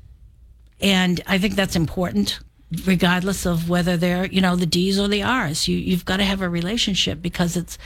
and 0.81 1.21
I 1.25 1.37
think 1.37 1.55
that's 1.55 1.75
important, 1.75 2.39
regardless 2.85 3.45
of 3.45 3.69
whether 3.69 3.97
they're, 3.97 4.25
you 4.25 4.41
know, 4.41 4.55
the 4.55 4.65
D's 4.65 4.99
or 4.99 5.07
the 5.07 5.23
R's. 5.23 5.67
You, 5.67 5.77
you've 5.77 6.05
got 6.05 6.17
to 6.17 6.23
have 6.23 6.41
a 6.41 6.49
relationship 6.49 7.21
because 7.21 7.55
it's 7.55 7.77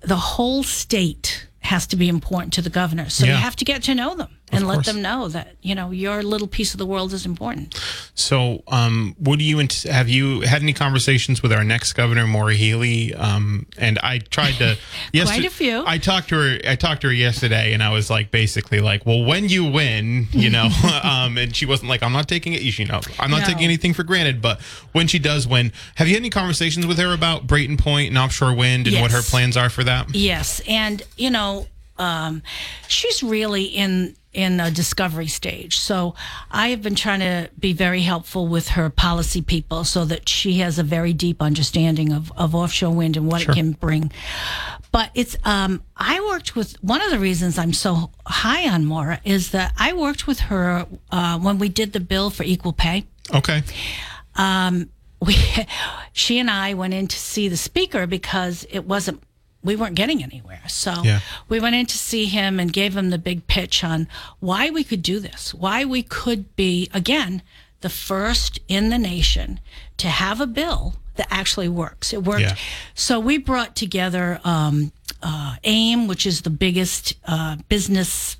the 0.00 0.16
whole 0.16 0.62
state 0.62 1.48
has 1.60 1.86
to 1.88 1.96
be 1.96 2.08
important 2.08 2.52
to 2.54 2.62
the 2.62 2.70
governor. 2.70 3.08
So 3.08 3.26
you 3.26 3.32
have 3.32 3.56
to 3.56 3.64
get 3.64 3.82
to 3.84 3.94
know 3.94 4.14
them 4.14 4.35
and 4.52 4.66
let 4.66 4.74
course. 4.74 4.86
them 4.86 5.02
know 5.02 5.28
that, 5.28 5.56
you 5.60 5.74
know, 5.74 5.90
your 5.90 6.22
little 6.22 6.46
piece 6.46 6.72
of 6.72 6.78
the 6.78 6.86
world 6.86 7.12
is 7.12 7.26
important. 7.26 7.74
So, 8.14 8.62
um, 8.68 9.16
what 9.18 9.38
do 9.40 9.44
you 9.44 9.58
have 9.90 10.08
you 10.08 10.42
had 10.42 10.62
any 10.62 10.72
conversations 10.72 11.42
with 11.42 11.52
our 11.52 11.64
next 11.64 11.94
governor, 11.94 12.26
Maura 12.26 12.54
Healey? 12.54 13.12
Um, 13.14 13.66
and 13.76 13.98
I 13.98 14.18
tried 14.18 14.52
to. 14.54 14.76
yes, 15.12 15.26
Quite 15.32 15.44
a 15.44 15.50
few. 15.50 15.82
I 15.86 15.98
talked 15.98 16.28
to 16.28 16.36
her. 16.36 16.58
I 16.68 16.76
talked 16.76 17.00
to 17.02 17.08
her 17.08 17.12
yesterday, 17.12 17.72
and 17.72 17.82
I 17.82 17.90
was 17.90 18.08
like, 18.08 18.30
basically, 18.30 18.80
like, 18.80 19.04
well, 19.04 19.24
when 19.24 19.48
you 19.48 19.64
win, 19.70 20.28
you 20.30 20.50
know, 20.50 20.68
um, 21.02 21.36
and 21.38 21.54
she 21.54 21.66
wasn't 21.66 21.88
like, 21.88 22.02
I'm 22.04 22.12
not 22.12 22.28
taking 22.28 22.52
it. 22.52 22.62
You 22.62 22.84
know, 22.86 23.00
I'm 23.18 23.30
not 23.30 23.40
No. 23.40 23.46
taking 23.46 23.64
anything 23.64 23.94
for 23.94 24.04
granted. 24.04 24.40
But 24.40 24.60
when 24.92 25.08
she 25.08 25.18
does 25.18 25.46
win, 25.48 25.72
have 25.96 26.06
you 26.06 26.14
had 26.14 26.22
any 26.22 26.30
conversations 26.30 26.86
with 26.86 26.98
her 26.98 27.12
about 27.12 27.46
Brayton 27.48 27.76
Point 27.78 28.10
and 28.10 28.18
offshore 28.18 28.54
wind 28.54 28.86
and 28.86 29.00
what 29.00 29.10
her 29.10 29.22
plans 29.22 29.56
are 29.56 29.70
for 29.70 29.82
that? 29.84 30.14
Yes, 30.14 30.60
and 30.68 31.02
you 31.16 31.30
know, 31.30 31.66
um, 31.98 32.42
she's 32.88 33.22
really 33.22 33.64
in 33.64 34.14
in 34.36 34.60
a 34.60 34.70
discovery 34.70 35.26
stage. 35.26 35.78
So 35.78 36.14
I 36.50 36.68
have 36.68 36.82
been 36.82 36.94
trying 36.94 37.20
to 37.20 37.50
be 37.58 37.72
very 37.72 38.02
helpful 38.02 38.46
with 38.46 38.68
her 38.68 38.90
policy 38.90 39.42
people, 39.42 39.84
so 39.84 40.04
that 40.04 40.28
she 40.28 40.58
has 40.58 40.78
a 40.78 40.82
very 40.82 41.12
deep 41.12 41.40
understanding 41.42 42.12
of 42.12 42.30
of 42.36 42.54
offshore 42.54 42.94
wind 42.94 43.16
and 43.16 43.26
what 43.26 43.42
it 43.42 43.48
can 43.48 43.72
bring. 43.72 44.12
But 44.92 45.10
it's 45.14 45.36
um, 45.44 45.82
I 45.96 46.20
worked 46.20 46.54
with 46.54 46.76
one 46.82 47.02
of 47.02 47.10
the 47.10 47.18
reasons 47.18 47.58
I'm 47.58 47.72
so 47.72 48.10
high 48.26 48.68
on 48.68 48.84
Maura 48.84 49.20
is 49.24 49.50
that 49.50 49.72
I 49.78 49.92
worked 49.94 50.26
with 50.26 50.40
her 50.40 50.86
uh, 51.10 51.38
when 51.38 51.58
we 51.58 51.68
did 51.68 51.92
the 51.92 52.00
bill 52.00 52.30
for 52.30 52.44
equal 52.44 52.72
pay 52.72 53.04
Okay. 53.34 53.62
we 55.20 55.36
she 56.12 56.38
and 56.38 56.50
I 56.50 56.74
went 56.74 56.94
in 56.94 57.08
to 57.08 57.16
see 57.16 57.48
the 57.48 57.56
speaker 57.56 58.06
because 58.06 58.66
it 58.70 58.84
wasn't 58.86 59.22
we 59.66 59.76
weren't 59.76 59.94
getting 59.96 60.22
anywhere. 60.22 60.62
So 60.68 61.02
Yeah. 61.04 61.20
we 61.48 61.60
went 61.60 61.74
in 61.74 61.86
to 61.86 61.98
see 61.98 62.24
him 62.26 62.58
and 62.58 62.72
gave 62.72 62.96
him 62.96 63.10
the 63.10 63.18
big 63.18 63.46
pitch 63.46 63.84
on 63.84 64.08
why 64.40 64.70
we 64.70 64.82
could 64.84 65.02
do 65.02 65.20
this, 65.20 65.52
why 65.52 65.84
we 65.84 66.02
could 66.02 66.54
be 66.56 66.88
again 66.94 67.42
the 67.82 67.90
first 67.90 68.58
in 68.68 68.88
the 68.88 68.98
nation 68.98 69.60
to 69.98 70.08
have 70.08 70.40
a 70.40 70.46
bill 70.46 70.96
that 71.16 71.26
actually 71.30 71.68
works. 71.68 72.12
It 72.12 72.22
worked. 72.24 72.40
Yeah. 72.42 72.56
So 72.94 73.20
we 73.20 73.38
brought 73.38 73.74
together 73.76 74.40
um, 74.44 74.92
uh, 75.22 75.56
AIM, 75.64 76.06
which 76.06 76.26
is 76.26 76.42
the 76.42 76.50
biggest 76.50 77.14
uh, 77.26 77.56
business 77.68 78.36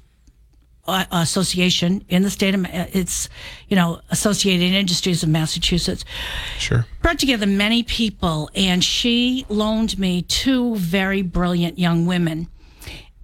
association 0.89 2.05
in 2.09 2.23
the 2.23 2.31
state 2.31 2.55
of 2.55 2.65
it's 2.73 3.29
you 3.69 3.77
know 3.77 4.01
Associated 4.11 4.73
Industries 4.73 5.23
of 5.23 5.29
Massachusetts 5.29 6.05
Sure. 6.59 6.87
brought 7.03 7.19
together 7.19 7.47
many 7.47 7.83
people 7.83 8.51
and 8.55 8.83
she 8.83 9.45
loaned 9.49 9.99
me 9.99 10.23
two 10.23 10.77
very 10.77 11.23
brilliant 11.23 11.79
young 11.79 12.07
women 12.07 12.49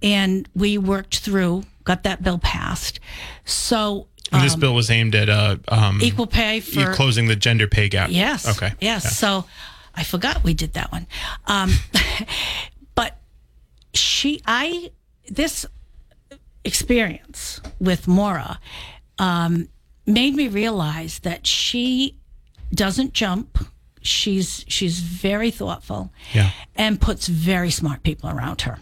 and 0.03 0.47
we 0.53 0.77
worked 0.77 1.19
through, 1.19 1.63
got 1.85 2.03
that 2.03 2.21
bill 2.21 2.37
passed. 2.37 2.99
So 3.45 4.07
And 4.31 4.43
this 4.43 4.55
bill 4.55 4.75
was 4.75 4.91
aimed 4.91 5.15
at 5.15 5.29
uh, 5.29 5.57
um, 5.69 5.99
equal 6.01 6.27
pay 6.27 6.59
for 6.59 6.93
closing 6.93 7.27
the 7.27 7.35
gender 7.37 7.67
pay 7.67 7.87
gap. 7.87 8.09
Yes. 8.11 8.47
Okay. 8.57 8.73
Yes. 8.81 9.05
Yeah. 9.05 9.09
So 9.09 9.45
I 9.95 10.03
forgot 10.03 10.43
we 10.43 10.53
did 10.53 10.73
that 10.73 10.91
one. 10.91 11.07
Um, 11.47 11.71
but 12.95 13.17
she, 13.93 14.41
I, 14.45 14.91
this 15.29 15.65
experience 16.65 17.61
with 17.79 18.07
Maura 18.07 18.59
um, 19.19 19.67
made 20.05 20.35
me 20.35 20.47
realize 20.47 21.19
that 21.19 21.45
she 21.47 22.17
doesn't 22.73 23.13
jump. 23.13 23.57
She's 24.01 24.65
she's 24.67 24.99
very 24.99 25.49
thoughtful 25.51 26.11
Yeah. 26.33 26.49
and 26.75 26.99
puts 26.99 27.27
very 27.27 27.71
smart 27.71 28.03
people 28.03 28.29
around 28.29 28.61
her. 28.61 28.79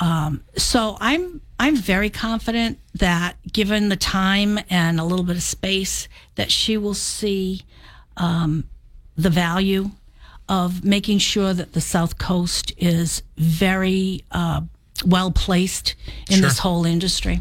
Um, 0.00 0.42
so 0.56 0.96
I'm 1.00 1.40
I'm 1.60 1.76
very 1.76 2.10
confident 2.10 2.78
that 2.94 3.36
given 3.52 3.88
the 3.88 3.96
time 3.96 4.58
and 4.70 4.98
a 4.98 5.04
little 5.04 5.24
bit 5.24 5.36
of 5.36 5.42
space, 5.42 6.08
that 6.36 6.50
she 6.50 6.76
will 6.76 6.94
see 6.94 7.62
um, 8.16 8.64
the 9.16 9.30
value 9.30 9.90
of 10.48 10.82
making 10.84 11.18
sure 11.18 11.54
that 11.54 11.72
the 11.72 11.80
South 11.80 12.18
Coast 12.18 12.72
is 12.78 13.22
very 13.36 14.24
uh, 14.32 14.62
well 15.04 15.30
placed 15.30 15.94
in 16.30 16.36
Sure. 16.38 16.48
this 16.48 16.58
whole 16.58 16.84
industry. 16.86 17.40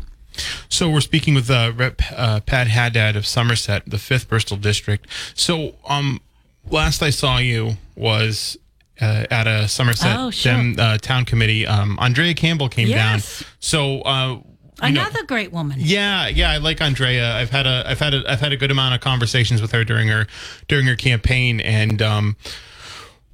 So 0.69 0.89
we're 0.89 1.01
speaking 1.01 1.33
with 1.33 1.49
uh, 1.49 1.73
Rep 1.75 2.01
uh, 2.15 2.39
Pat 2.41 2.67
Haddad 2.67 3.15
of 3.15 3.25
Somerset, 3.27 3.83
the 3.85 3.97
fifth 3.97 4.29
Bristol 4.29 4.57
district. 4.57 5.07
So 5.35 5.75
um, 5.87 6.21
last 6.69 7.03
I 7.03 7.09
saw 7.09 7.37
you 7.37 7.73
was 7.95 8.57
uh, 9.01 9.25
at 9.29 9.47
a 9.47 9.67
Somerset 9.67 10.17
Oh, 10.17 10.31
sure. 10.31 10.53
Dem, 10.53 10.75
uh, 10.79 10.97
town 10.99 11.25
committee. 11.25 11.67
Um, 11.67 11.97
Andrea 11.99 12.33
Campbell 12.33 12.69
came 12.69 12.87
Yes. 12.87 13.39
down. 13.39 13.47
So 13.59 14.01
uh, 14.01 14.27
you 14.29 14.93
know- 14.93 15.01
Another 15.01 15.23
great 15.25 15.51
woman. 15.51 15.77
yeah, 15.79 16.27
yeah, 16.27 16.49
I 16.51 16.57
like 16.57 16.81
Andrea. 16.81 17.35
I've 17.35 17.49
had 17.51 17.67
a, 17.67 17.83
I've 17.85 17.99
had 17.99 18.13
a, 18.13 18.23
I've 18.27 18.39
had 18.39 18.51
a 18.53 18.57
good 18.57 18.71
amount 18.71 18.95
of 18.95 19.01
conversations 19.01 19.61
with 19.61 19.71
her 19.73 19.83
during 19.83 20.07
her, 20.07 20.27
during 20.67 20.85
her 20.87 20.95
campaign, 20.95 21.59
and 21.59 22.01
um, 22.01 22.35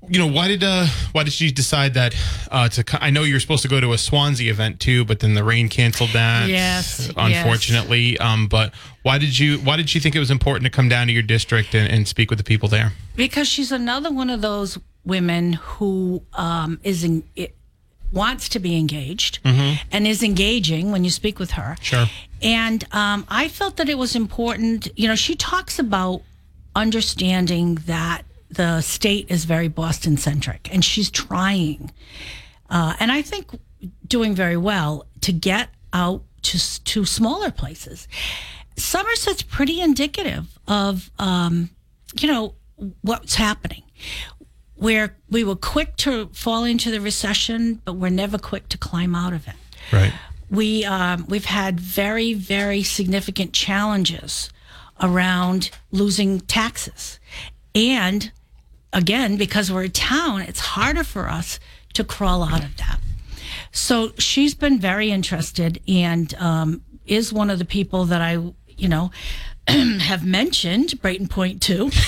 you 0.09 0.19
know, 0.19 0.27
why 0.27 0.47
did, 0.47 0.63
uh, 0.63 0.85
why 1.11 1.23
did 1.23 1.33
she 1.33 1.51
decide 1.51 1.95
that, 1.95 2.15
uh, 2.51 2.69
to? 2.69 3.03
I 3.03 3.09
know 3.09 3.23
you're 3.23 3.39
supposed 3.39 3.63
to 3.63 3.67
go 3.67 3.79
to 3.79 3.93
a 3.93 3.97
Swansea 3.97 4.51
event 4.51 4.79
too, 4.79 5.05
but 5.05 5.19
then 5.19 5.33
the 5.33 5.43
rain 5.43 5.69
canceled 5.69 6.11
that. 6.11 6.49
Yes, 6.49 7.11
unfortunately. 7.17 8.17
Um, 8.19 8.47
but 8.47 8.73
why 9.03 9.17
did 9.17 9.37
you, 9.37 9.57
why 9.59 9.75
did 9.77 9.89
she 9.89 9.99
think 9.99 10.15
it 10.15 10.19
was 10.19 10.31
important 10.31 10.65
to 10.65 10.69
come 10.69 10.87
down 10.87 11.07
to 11.07 11.13
your 11.13 11.23
district 11.23 11.73
and, 11.75 11.91
and 11.91 12.07
speak 12.07 12.29
with 12.29 12.39
the 12.39 12.45
people 12.45 12.69
there? 12.69 12.93
because 13.17 13.47
she's 13.49 13.71
another 13.73 14.11
one 14.11 14.29
of 14.29 14.41
those 14.41 14.77
women 15.03 15.53
who 15.53 16.23
um, 16.33 16.79
is 16.83 17.03
in, 17.03 17.23
it, 17.35 17.55
wants 18.13 18.47
to 18.47 18.59
be 18.59 18.77
engaged 18.77 19.39
and 19.43 20.07
is 20.07 20.23
engaging 20.23 20.91
when 20.91 21.03
you 21.03 21.09
speak 21.09 21.39
with 21.39 21.51
her. 21.51 21.75
Sure. 21.81 22.05
And 22.41 22.85
um, 22.93 23.25
I 23.27 23.49
felt 23.49 23.75
that 23.77 23.89
it 23.89 23.97
was 23.97 24.15
important. 24.15 24.87
You 24.95 25.09
know, 25.09 25.15
she 25.15 25.35
talks 25.35 25.77
about 25.77 26.21
understanding 26.73 27.75
that 27.87 28.21
the 28.49 28.81
state 28.81 29.25
is 29.29 29.45
very 29.45 29.67
Boston 29.67 30.17
centric, 30.17 30.69
and 30.73 30.83
she's 30.83 31.09
trying, 31.09 31.91
uh, 32.69 32.95
and 32.99 33.11
I 33.11 33.21
think 33.21 33.47
doing 34.07 34.35
very 34.35 34.57
well 34.57 35.05
to 35.21 35.31
get 35.33 35.69
out 35.93 36.23
to 36.43 36.83
to 36.85 37.05
smaller 37.05 37.51
places. 37.51 38.07
Somerset's 38.77 39.41
pretty 39.41 39.81
indicative 39.81 40.45
of, 40.67 41.09
um, 41.19 41.71
you 42.19 42.27
know, 42.27 42.53
what's 43.01 43.35
happening. 43.35 43.83
Where 44.75 45.17
we 45.31 45.43
were 45.43 45.55
quick 45.55 45.95
to 45.97 46.27
fall 46.33 46.63
into 46.63 46.91
the 46.91 47.01
recession, 47.01 47.81
but 47.83 47.93
we're 47.93 48.11
never 48.11 48.37
quick 48.37 48.69
to 48.69 48.77
climb 48.77 49.15
out 49.15 49.33
of 49.33 49.47
it 49.47 49.55
Right. 49.91 50.13
we 50.51 50.85
um, 50.85 51.25
we've 51.27 51.45
had 51.45 51.79
very 51.79 52.33
very 52.35 52.83
significant 52.83 53.53
challenges 53.53 54.49
around 55.01 55.71
losing 55.91 56.41
taxes 56.41 57.19
and 57.73 58.31
again 58.93 59.37
because 59.37 59.71
we're 59.71 59.83
a 59.83 59.89
town 59.89 60.41
it's 60.41 60.59
harder 60.59 61.03
for 61.03 61.29
us 61.29 61.59
to 61.93 62.03
crawl 62.03 62.43
out 62.43 62.63
of 62.63 62.75
that 62.77 62.99
so 63.71 64.11
she's 64.17 64.55
been 64.55 64.79
very 64.79 65.11
interested 65.11 65.81
and 65.87 66.33
um, 66.35 66.81
is 67.05 67.31
one 67.31 67.49
of 67.49 67.59
the 67.59 67.65
people 67.65 68.05
that 68.05 68.21
i 68.21 68.33
you 68.77 68.87
know 68.87 69.11
have 69.67 70.25
mentioned 70.25 70.99
Brayton 71.01 71.27
Point 71.27 71.61
too. 71.61 71.91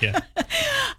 Yeah. 0.00 0.20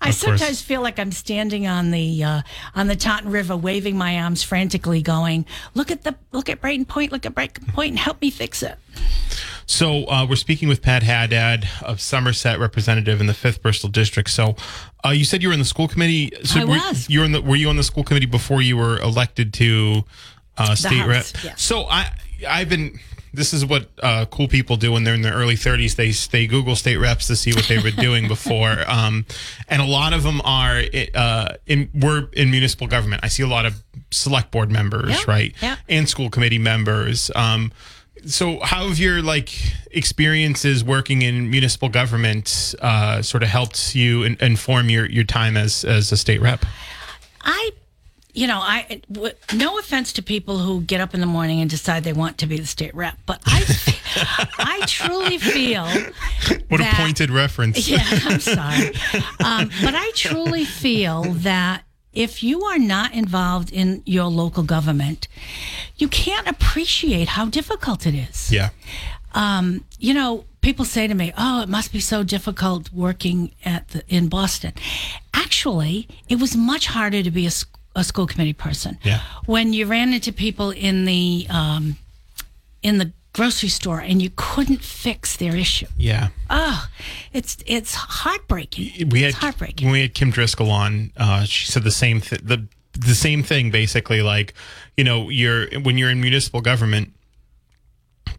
I 0.01 0.11
sometimes 0.11 0.61
feel 0.61 0.81
like 0.81 0.97
I'm 0.97 1.11
standing 1.11 1.67
on 1.67 1.91
the 1.91 2.23
uh, 2.23 2.41
on 2.73 2.87
the 2.87 2.95
Taunton 2.95 3.31
River, 3.31 3.55
waving 3.55 3.97
my 3.97 4.19
arms 4.19 4.41
frantically, 4.41 5.01
going, 5.01 5.45
"Look 5.73 5.91
at 5.91 6.03
the 6.03 6.15
look 6.31 6.49
at 6.49 6.61
Brayton 6.61 6.85
Point, 6.85 7.11
look 7.11 7.25
at 7.25 7.35
Brayton 7.35 7.65
Point, 7.67 7.91
and 7.91 7.99
help 7.99 8.21
me 8.21 8.29
fix 8.29 8.63
it." 8.63 8.77
So 9.65 10.05
uh, 10.05 10.25
we're 10.29 10.35
speaking 10.35 10.67
with 10.69 10.81
Pat 10.81 11.03
Haddad 11.03 11.67
of 11.81 11.99
Somerset, 12.01 12.59
representative 12.59 13.21
in 13.21 13.27
the 13.27 13.33
fifth 13.33 13.61
Bristol 13.61 13.89
district. 13.89 14.29
So 14.29 14.55
uh, 15.05 15.09
you 15.09 15.25
said 15.25 15.41
you 15.41 15.49
were 15.49 15.53
in 15.53 15.59
the 15.59 15.65
school 15.65 15.87
committee. 15.87 16.31
So 16.43 16.61
I 16.61 16.63
were, 16.65 16.69
was. 16.71 17.09
You 17.09 17.19
were 17.19 17.25
in 17.25 17.31
the. 17.31 17.41
Were 17.41 17.55
you 17.55 17.69
on 17.69 17.77
the 17.77 17.83
school 17.83 18.03
committee 18.03 18.25
before 18.25 18.61
you 18.61 18.77
were 18.77 18.99
elected 18.99 19.53
to 19.55 20.03
uh, 20.57 20.75
state 20.75 20.97
House, 20.97 21.07
rep? 21.07 21.25
yes. 21.43 21.61
So 21.61 21.85
I 21.85 22.11
I've 22.47 22.69
been. 22.69 22.99
This 23.35 23.51
is 23.51 23.65
what 23.65 23.89
uh, 24.03 24.25
cool 24.25 24.47
people 24.47 24.75
do 24.75 24.91
when 24.91 25.03
they're 25.03 25.15
in 25.15 25.23
their 25.23 25.33
early 25.33 25.55
30s. 25.55 25.95
They 25.95 26.11
they 26.11 26.45
Google 26.45 26.75
state 26.75 26.97
reps 26.97 27.25
to 27.27 27.35
see 27.35 27.51
what 27.51 27.65
they 27.67 27.79
were 27.79 27.89
doing 27.97 28.27
before, 28.27 28.83
um, 28.87 29.25
and 29.67 29.81
a 29.81 29.85
lot 29.85 30.13
of 30.13 30.21
them 30.21 30.39
are 30.45 30.83
uh, 31.15 31.53
in 31.65 31.89
we're 31.95 32.27
in 32.33 32.51
municipal 32.51 32.85
government. 32.85 33.21
I 33.23 33.29
see 33.29 33.41
a 33.41 33.47
lot 33.47 33.65
of 33.65 33.83
select 34.11 34.51
board 34.51 34.71
members, 34.71 35.09
Yeah, 35.09 35.23
right, 35.27 35.55
yeah. 35.63 35.77
and 35.89 36.07
school 36.07 36.29
committee 36.29 36.59
members. 36.59 37.31
Um, 37.35 37.71
so 38.25 38.59
how 38.61 38.87
have 38.87 38.99
your 38.99 39.21
like 39.21 39.49
experiences 39.91 40.83
working 40.83 41.21
in 41.21 41.49
municipal 41.49 41.89
government 41.89 42.73
uh, 42.81 43.21
sort 43.21 43.43
of 43.43 43.49
helped 43.49 43.95
you 43.95 44.23
in, 44.23 44.37
inform 44.39 44.89
your, 44.89 45.05
your 45.09 45.23
time 45.23 45.57
as 45.57 45.83
as 45.85 46.11
a 46.11 46.17
state 46.17 46.41
rep? 46.41 46.65
I, 47.41 47.71
you 48.33 48.47
know, 48.47 48.59
I 48.61 49.01
w- 49.11 49.33
no 49.53 49.77
offense 49.77 50.13
to 50.13 50.23
people 50.23 50.57
who 50.59 50.81
get 50.81 51.01
up 51.01 51.13
in 51.13 51.19
the 51.19 51.25
morning 51.27 51.59
and 51.61 51.69
decide 51.69 52.03
they 52.03 52.13
want 52.13 52.37
to 52.39 52.47
be 52.47 52.57
the 52.57 52.65
state 52.65 52.95
rep, 52.95 53.17
but 53.25 53.41
I, 53.45 53.63
I 54.57 54.85
truly 54.87 55.37
feel 55.37 55.85
What 56.69 56.77
that- 56.79 56.93
a 56.93 57.01
pointed 57.01 57.29
reference. 57.29 57.87
Yeah, 57.87 57.99
I'm 58.03 58.39
sorry. 58.39 58.87
Um, 59.43 59.69
but 59.83 59.93
I 59.95 60.11
truly 60.15 60.65
feel 60.65 61.23
that 61.23 61.83
if 62.13 62.43
you 62.43 62.63
are 62.63 62.79
not 62.79 63.13
involved 63.13 63.71
in 63.71 64.01
your 64.05 64.25
local 64.25 64.63
government, 64.63 65.27
you 65.97 66.07
can't 66.07 66.47
appreciate 66.47 67.29
how 67.29 67.45
difficult 67.45 68.05
it 68.05 68.15
is. 68.15 68.51
Yeah. 68.51 68.69
Um, 69.33 69.83
you 69.97 70.13
know, 70.13 70.45
people 70.61 70.85
say 70.85 71.07
to 71.07 71.13
me, 71.13 71.33
"Oh, 71.37 71.61
it 71.61 71.69
must 71.69 71.91
be 71.91 71.99
so 71.99 72.23
difficult 72.23 72.91
working 72.93 73.51
at 73.65 73.87
the, 73.89 74.03
in 74.07 74.27
Boston." 74.29 74.73
Actually, 75.33 76.07
it 76.29 76.39
was 76.39 76.55
much 76.55 76.87
harder 76.87 77.23
to 77.23 77.31
be 77.31 77.47
a 77.95 78.03
school 78.03 78.27
committee 78.27 78.53
person. 78.53 78.97
Yeah. 79.03 79.21
When 79.45 79.73
you 79.73 79.87
ran 79.87 80.13
into 80.13 80.31
people 80.31 80.69
in 80.71 81.05
the 81.05 81.47
um, 81.49 81.97
in 82.83 82.99
the 82.99 83.11
grocery 83.33 83.69
store 83.69 83.99
and 83.99 84.21
you 84.21 84.29
couldn't 84.35 84.81
fix 84.83 85.35
their 85.37 85.55
issue. 85.55 85.87
Yeah. 85.97 86.29
Oh, 86.49 86.87
it's 87.33 87.57
it's 87.65 87.95
heartbreaking. 87.95 89.09
we 89.09 89.21
had 89.21 89.29
it's 89.29 89.37
heartbreaking. 89.39 89.87
when 89.87 89.93
we 89.93 90.01
had 90.01 90.13
Kim 90.13 90.29
Driscoll 90.31 90.69
on. 90.71 91.11
Uh, 91.17 91.43
she 91.43 91.65
said 91.65 91.83
the 91.83 91.91
same 91.91 92.21
thing. 92.21 92.39
the 92.43 92.67
the 92.93 93.15
same 93.15 93.41
thing 93.43 93.71
basically. 93.71 94.21
Like 94.21 94.53
you 94.95 95.03
know, 95.03 95.29
you're 95.29 95.67
when 95.81 95.97
you're 95.97 96.11
in 96.11 96.21
municipal 96.21 96.61
government. 96.61 97.09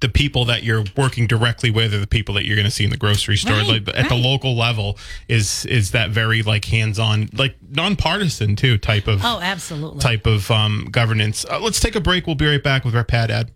The 0.01 0.09
people 0.09 0.45
that 0.47 0.65
you're 0.65 0.85
working 0.97 1.27
directly 1.27 1.71
with 1.71 1.95
are 1.95 1.99
the 1.99 2.07
people 2.07 2.35
that 2.35 2.45
you're 2.45 2.57
going 2.57 2.67
to 2.67 2.71
see 2.71 2.85
in 2.85 2.91
the 2.91 2.97
grocery 2.97 3.37
store. 3.37 3.55
Right, 3.55 3.87
like, 3.87 3.97
at 3.97 4.09
the 4.09 4.17
local 4.17 4.55
level, 4.57 4.99
is 5.29 5.65
is 5.67 5.93
that 5.93 6.11
very 6.11 6.43
like 6.43 6.65
hands-on, 6.67 7.31
like 7.33 7.55
nonpartisan 7.71 8.55
too 8.57 8.77
type 8.77 9.07
of 9.07 9.21
Oh, 9.25 9.41
absolutely. 9.41 10.01
type 10.01 10.27
of 10.27 10.51
um, 10.51 10.89
governance. 10.91 11.47
Uh, 11.49 11.59
let's 11.61 11.81
take 11.81 11.95
a 11.97 12.01
break. 12.01 12.27
We'll 12.27 12.37
be 12.37 12.47
right 12.47 12.63
back 12.63 12.85
with 12.85 12.95
our 12.95 13.01
Rep 13.01 13.11
Haddad. 13.13 13.51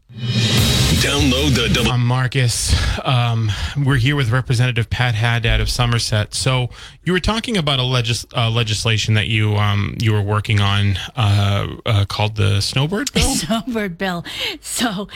Download 0.99 1.55
the 1.55 1.69
double. 1.73 1.93
I'm 1.93 2.05
Marcus. 2.05 2.75
Um, 3.05 3.53
we're 3.87 3.99
here 3.99 4.17
with 4.17 4.31
Representative 4.31 4.91
Pat 4.91 5.15
Haddad 5.15 5.61
of 5.61 5.71
Somerset. 5.71 6.35
So 6.35 6.71
you 7.05 7.13
were 7.13 7.21
talking 7.21 7.57
about 7.57 7.79
a 7.79 7.85
legis- 7.85 8.27
uh, 8.37 8.51
legislation 8.51 9.15
that 9.15 9.29
you 9.29 9.55
um, 9.55 9.95
you 10.01 10.13
were 10.13 10.23
working 10.23 10.61
on 10.61 10.97
uh, 11.15 11.77
uh, 11.87 12.05
called 12.09 12.35
the 12.35 12.61
Snowbird 12.61 13.13
Bill. 13.13 13.23
Snowbird 13.37 13.97
Bill. 13.97 14.25
So, 14.61 15.07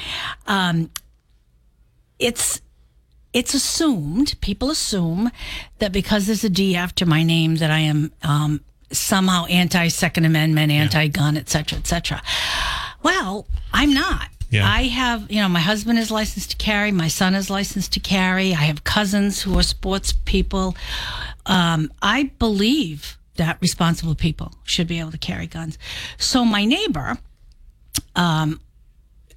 um, 0.47 0.88
it's 2.21 2.62
it's 3.33 3.53
assumed 3.53 4.40
people 4.40 4.71
assume 4.71 5.33
that 5.81 5.90
because 5.90 6.27
there's 6.27 6.45
a 6.45 6.51
D 6.51 6.77
after 6.77 7.05
my 7.05 7.25
name 7.25 7.57
that 7.57 7.73
I 7.73 7.81
am 7.81 8.12
um, 8.23 8.61
somehow 8.92 9.47
anti 9.47 9.88
Second 9.88 10.27
Amendment, 10.27 10.71
anti 10.71 11.09
gun, 11.09 11.37
et 11.37 11.49
cetera, 11.49 11.79
et 11.79 11.88
cetera. 11.88 12.23
Well, 13.03 13.49
I'm 13.73 13.92
not. 13.92 14.29
Yeah. 14.53 14.69
I 14.71 14.83
have, 14.85 15.31
you 15.31 15.41
know, 15.41 15.49
my 15.49 15.61
husband 15.61 15.99
is 15.99 16.11
licensed 16.11 16.51
to 16.51 16.57
carry. 16.57 16.93
My 16.93 17.09
son 17.09 17.35
is 17.35 17.49
licensed 17.49 17.93
to 17.95 18.01
carry. 18.01 18.53
I 18.53 18.65
have 18.71 18.85
cousins 18.85 19.41
who 19.43 19.59
are 19.59 19.62
sports 19.62 20.12
people. 20.12 20.77
Um, 21.47 21.91
I 22.03 22.31
believe 22.38 23.19
that 23.37 23.57
responsible 23.62 24.15
people 24.15 24.53
should 24.65 24.87
be 24.87 25.01
able 25.01 25.11
to 25.11 25.19
carry 25.19 25.47
guns. 25.47 25.79
So 26.19 26.45
my 26.45 26.67
neighbor 26.67 27.17
um, 28.15 28.61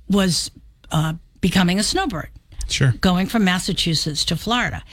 was 0.09 0.51
uh, 0.91 1.13
becoming 1.39 1.79
a 1.79 1.83
snowbird, 1.83 2.29
Sure. 2.67 2.93
going 2.99 3.27
from 3.27 3.45
Massachusetts 3.45 4.25
to 4.25 4.35
Florida. 4.35 4.83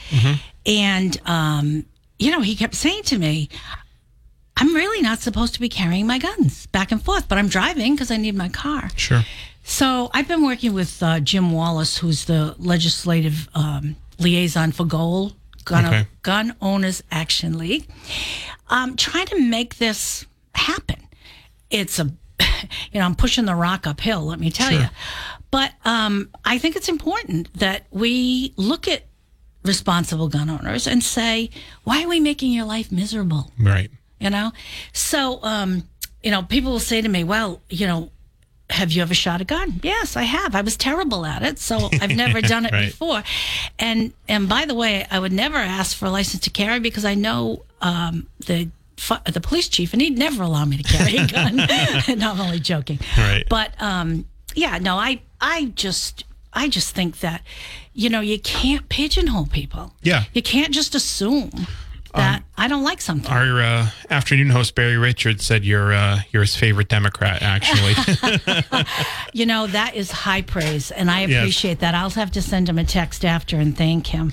And, 0.65 1.19
um, 1.25 1.85
you 2.17 2.31
know, 2.31 2.39
he 2.39 2.55
kept 2.55 2.75
saying 2.75 3.03
to 3.03 3.17
me, 3.17 3.49
I'm 4.55 4.73
really 4.73 5.01
not 5.01 5.19
supposed 5.19 5.53
to 5.55 5.59
be 5.59 5.67
carrying 5.67 6.07
my 6.07 6.19
guns 6.19 6.67
back 6.67 6.91
and 6.93 7.01
forth, 7.03 7.27
but 7.27 7.37
I'm 7.37 7.49
driving 7.49 7.93
because 7.95 8.09
I 8.11 8.17
need 8.17 8.35
my 8.35 8.49
car. 8.49 8.89
Sure. 8.95 9.23
So 9.63 10.09
I've 10.13 10.27
been 10.27 10.43
working 10.43 10.73
with 10.73 11.01
uh, 11.01 11.19
Jim 11.21 11.51
Wallace, 11.51 11.97
who's 11.97 12.25
the 12.25 12.55
legislative 12.59 13.47
um, 13.55 13.95
liaison 14.19 14.71
for 14.71 14.85
GOAL, 14.85 15.31
Gun, 15.65 15.85
Okay. 15.85 16.07
Gun 16.21 16.55
Owners 16.61 17.01
Action 17.11 17.57
League, 17.57 17.87
um, 18.69 18.95
trying 18.97 19.25
to 19.27 19.39
make 19.39 19.77
this 19.77 20.25
happen. 20.53 20.97
It's 21.69 21.97
a, 21.99 22.11
you 22.91 22.99
know, 22.99 23.05
I'm 23.05 23.15
pushing 23.15 23.45
the 23.45 23.55
rock 23.55 23.87
uphill, 23.87 24.21
let 24.25 24.39
me 24.39 24.51
tell 24.51 24.69
Sure. 24.69 24.81
you. 24.81 24.87
But 25.51 25.71
um, 25.85 26.29
I 26.43 26.57
think 26.57 26.75
it's 26.75 26.89
important 26.89 27.53
that 27.59 27.85
we 27.91 28.53
look 28.57 28.87
at 28.87 29.03
responsible 29.63 30.27
gun 30.27 30.49
owners 30.49 30.87
and 30.87 31.01
say, 31.01 31.49
why 31.85 32.03
are 32.03 32.07
we 32.09 32.19
making 32.19 32.51
your 32.51 32.65
life 32.65 32.91
miserable? 32.91 33.51
Right. 33.57 33.89
you 34.19 34.29
know 34.29 34.51
so 34.93 35.39
um 35.43 35.83
you 36.21 36.31
know 36.31 36.43
people 36.43 36.71
will 36.71 36.79
say 36.79 37.01
to 37.01 37.09
me 37.09 37.23
well 37.25 37.61
you 37.69 37.85
know 37.87 38.09
have 38.73 38.91
you 38.91 39.01
ever 39.01 39.13
shot 39.13 39.39
a 39.41 39.45
gun? 39.45 39.79
Yes 39.83 40.15
i 40.17 40.23
have. 40.23 40.55
I 40.55 40.61
was 40.61 40.75
terrible 40.77 41.25
at 41.25 41.41
it 41.43 41.59
so 41.59 41.89
i've 42.01 42.15
never 42.15 42.41
done 42.53 42.65
it 42.65 42.71
Right. 42.71 42.87
before. 42.91 43.23
And 43.79 44.13
and 44.27 44.49
by 44.49 44.65
the 44.65 44.75
way 44.75 45.05
i 45.11 45.17
would 45.19 45.31
never 45.33 45.57
ask 45.57 45.95
for 45.97 46.05
a 46.07 46.09
license 46.11 46.43
to 46.43 46.49
carry 46.49 46.79
because 46.79 47.05
i 47.05 47.15
know 47.15 47.63
um 47.81 48.27
the 48.47 48.69
the 49.33 49.41
police 49.41 49.67
chief 49.67 49.91
and 49.93 50.01
he'd 50.01 50.17
never 50.17 50.43
allow 50.43 50.65
me 50.65 50.77
to 50.77 50.83
carry 50.83 51.17
a 51.17 51.27
gun. 51.27 51.57
No 52.19 52.31
i'm 52.31 52.41
only 52.41 52.59
joking. 52.59 52.99
Right. 53.17 53.43
but 53.49 53.69
um 53.81 54.25
yeah 54.55 54.77
no 54.79 54.97
i 54.97 55.21
i 55.41 55.65
just 55.75 56.23
i 56.53 56.67
just 56.69 56.93
think 56.95 57.19
that 57.19 57.41
you 57.93 58.09
know 58.09 58.21
you 58.21 58.39
can't 58.39 58.87
pigeonhole 58.89 59.47
people. 59.47 59.93
Yeah. 60.01 60.23
you 60.33 60.41
can't 60.41 60.73
just 60.73 60.95
assume 60.95 61.51
that 62.13 62.43
i 62.57 62.67
don't 62.67 62.83
like 62.83 63.01
something 63.01 63.31
Our 63.31 63.61
uh, 63.61 63.89
afternoon 64.09 64.49
host 64.49 64.75
Barry 64.75 64.97
Richards 64.97 65.45
said 65.45 65.63
you're 65.65 65.93
uh, 65.93 66.19
you're 66.31 66.43
his 66.43 66.55
favorite 66.55 66.87
Democrat. 66.89 67.41
Actually, 67.41 67.93
You 69.33 69.45
know, 69.45 69.67
that 69.67 69.95
is 69.95 70.11
high 70.11 70.41
praise, 70.43 70.91
and 70.91 71.09
I 71.09 71.25
Yes. 71.25 71.39
appreciate 71.41 71.79
that. 71.79 71.95
I'll 71.95 72.09
have 72.11 72.31
to 72.31 72.41
send 72.41 72.69
him 72.69 72.77
a 72.77 72.83
text 72.85 73.25
after 73.25 73.57
and 73.57 73.75
thank 73.77 74.07
him. 74.07 74.31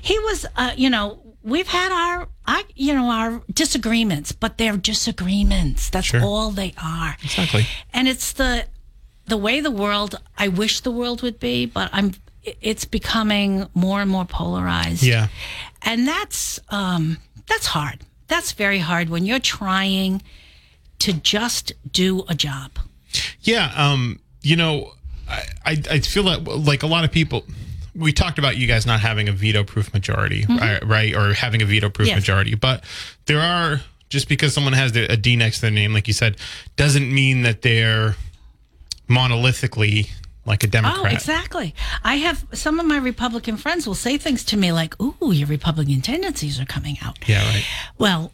He 0.00 0.18
was, 0.18 0.44
uh, 0.56 0.72
you 0.76 0.90
know, 0.90 1.20
we've 1.42 1.66
had 1.68 1.90
our, 1.92 2.28
I, 2.46 2.64
you 2.74 2.92
know, 2.94 3.06
our 3.10 3.42
disagreements, 3.52 4.32
but 4.32 4.58
they're 4.58 4.76
disagreements. 4.76 5.88
That's 5.90 6.06
Sure. 6.08 6.22
all 6.22 6.50
they 6.50 6.74
are. 6.82 7.16
exactly. 7.22 7.66
And 7.92 8.08
it's 8.08 8.32
the, 8.32 8.66
the 9.26 9.36
way 9.36 9.60
the 9.60 9.70
world, 9.70 10.16
I 10.36 10.48
wish 10.48 10.80
the 10.80 10.90
world 10.90 11.22
would 11.22 11.38
be, 11.40 11.66
but 11.66 11.88
I'm, 11.92 12.12
it's 12.60 12.84
becoming 12.84 13.68
more 13.74 14.00
and 14.02 14.10
more 14.10 14.24
polarized. 14.24 15.02
Yeah. 15.02 15.28
And 15.82 16.06
that's, 16.08 16.58
um, 16.70 17.18
that's 17.46 17.66
hard. 17.66 18.00
That's 18.28 18.52
very 18.52 18.78
hard 18.78 19.08
when 19.10 19.26
you're 19.26 19.38
trying 19.38 20.22
to 21.00 21.12
just 21.12 21.72
do 21.92 22.24
a 22.28 22.34
job. 22.34 22.72
Yeah, 23.42 23.72
um, 23.76 24.20
you 24.42 24.56
know, 24.56 24.92
I, 25.28 25.42
I 25.66 25.82
I 25.90 25.98
feel 26.00 26.22
that 26.24 26.44
like 26.44 26.82
a 26.82 26.86
lot 26.86 27.04
of 27.04 27.12
people. 27.12 27.44
We 27.94 28.12
talked 28.12 28.38
about 28.38 28.56
you 28.56 28.66
guys 28.66 28.86
not 28.86 29.00
having 29.00 29.28
a 29.28 29.32
veto-proof 29.32 29.92
majority, 29.92 30.46
right, 30.48 30.82
right? 30.86 31.14
Or 31.14 31.34
having 31.34 31.60
a 31.60 31.66
veto-proof 31.66 32.08
Yes. 32.08 32.16
majority, 32.16 32.54
but 32.54 32.84
there 33.26 33.40
are 33.40 33.82
just 34.08 34.28
because 34.28 34.54
someone 34.54 34.72
has 34.72 34.96
a 34.96 35.16
D 35.16 35.36
next 35.36 35.56
to 35.56 35.62
their 35.62 35.70
name, 35.70 35.92
like 35.92 36.08
you 36.08 36.14
said, 36.14 36.36
doesn't 36.76 37.12
mean 37.12 37.42
that 37.42 37.60
they're 37.60 38.16
monolithically 39.10 40.08
like 40.44 40.64
a 40.64 40.66
Democrat. 40.66 41.00
Oh, 41.00 41.04
exactly. 41.06 41.74
I 42.02 42.16
have 42.16 42.46
some 42.52 42.80
of 42.80 42.86
my 42.86 42.98
Republican 42.98 43.56
friends 43.56 43.86
will 43.86 43.94
say 43.94 44.18
things 44.18 44.44
to 44.46 44.56
me 44.56 44.72
like, 44.72 45.00
"Ooh, 45.00 45.32
your 45.32 45.48
Republican 45.48 46.00
tendencies 46.00 46.60
are 46.60 46.64
coming 46.66 46.98
out." 47.02 47.18
Yeah, 47.28 47.44
right. 47.44 47.64
Well, 47.98 48.32